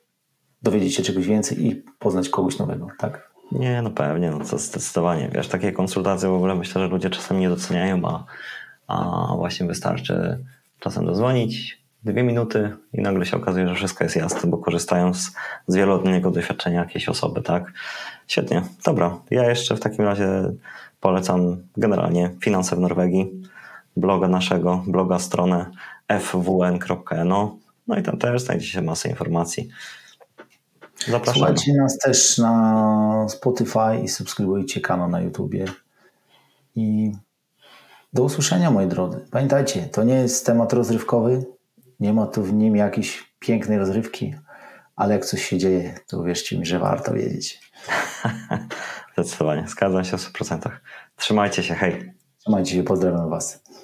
dowiedzieć 0.62 0.94
się 0.94 1.02
czegoś 1.02 1.26
więcej 1.26 1.66
i 1.66 1.82
poznać 1.98 2.28
kogoś 2.28 2.58
nowego, 2.58 2.88
tak? 2.98 3.34
Nie, 3.52 3.82
no 3.82 3.90
pewnie, 3.90 4.30
no 4.30 4.44
to 4.44 4.58
zdecydowanie. 4.58 5.30
Wiesz, 5.34 5.48
takie 5.48 5.72
konsultacje 5.72 6.28
w 6.28 6.32
ogóle 6.34 6.54
myślę, 6.54 6.80
że 6.82 6.88
ludzie 6.88 7.10
czasami 7.10 7.40
nie 7.40 7.48
doceniają, 7.48 8.04
a 8.04 8.24
a 8.86 9.28
właśnie 9.36 9.66
wystarczy 9.66 10.44
czasem 10.80 11.06
dozwonić, 11.06 11.84
dwie 12.04 12.22
minuty 12.22 12.76
i 12.92 13.02
nagle 13.02 13.26
się 13.26 13.36
okazuje, 13.36 13.68
że 13.68 13.74
wszystko 13.74 14.04
jest 14.04 14.16
jasne, 14.16 14.50
bo 14.50 14.58
korzystają 14.58 15.14
z, 15.14 15.30
z 15.66 15.76
wieloletniego 15.76 16.30
doświadczenia 16.30 16.80
jakiejś 16.80 17.08
osoby, 17.08 17.42
tak? 17.42 17.72
Świetnie, 18.26 18.62
dobra. 18.84 19.18
Ja 19.30 19.48
jeszcze 19.48 19.76
w 19.76 19.80
takim 19.80 20.04
razie 20.04 20.28
polecam 21.00 21.56
generalnie 21.76 22.30
Finanse 22.40 22.76
w 22.76 22.80
Norwegii, 22.80 23.42
bloga 23.96 24.28
naszego, 24.28 24.84
bloga 24.86 25.18
stronę 25.18 25.70
fwn.no 26.08 27.56
no 27.86 27.96
i 27.96 28.02
tam 28.02 28.18
też 28.18 28.42
znajdziecie 28.42 28.82
masę 28.82 29.08
informacji. 29.08 29.68
Zapraszam. 31.08 31.34
Słuchajcie 31.34 31.74
nas 31.74 31.98
też 31.98 32.38
na 32.38 33.26
Spotify 33.28 34.00
i 34.04 34.08
subskrybujcie 34.08 34.80
kanał 34.80 35.08
na 35.08 35.20
YouTubie. 35.20 35.64
I 36.76 37.12
do 38.14 38.22
usłyszenia, 38.22 38.70
moi 38.70 38.86
drodzy. 38.86 39.26
Pamiętajcie, 39.30 39.82
to 39.82 40.04
nie 40.04 40.14
jest 40.14 40.46
temat 40.46 40.72
rozrywkowy, 40.72 41.44
nie 42.00 42.12
ma 42.12 42.26
tu 42.26 42.42
w 42.42 42.52
nim 42.52 42.76
jakiejś 42.76 43.34
pięknej 43.38 43.78
rozrywki, 43.78 44.34
ale 44.96 45.14
jak 45.14 45.24
coś 45.24 45.44
się 45.44 45.58
dzieje, 45.58 45.94
to 46.06 46.20
uwierzcie 46.20 46.58
mi, 46.58 46.66
że 46.66 46.78
warto 46.78 47.14
wiedzieć. 47.14 47.60
Zdecydowanie, 49.14 49.68
zgadzam 49.68 50.04
się 50.04 50.18
w 50.18 50.32
100%. 50.32 50.70
Trzymajcie 51.16 51.62
się, 51.62 51.74
hej. 51.74 52.12
Trzymajcie 52.38 52.74
się, 52.74 52.82
pozdrawiam 52.82 53.30
Was. 53.30 53.63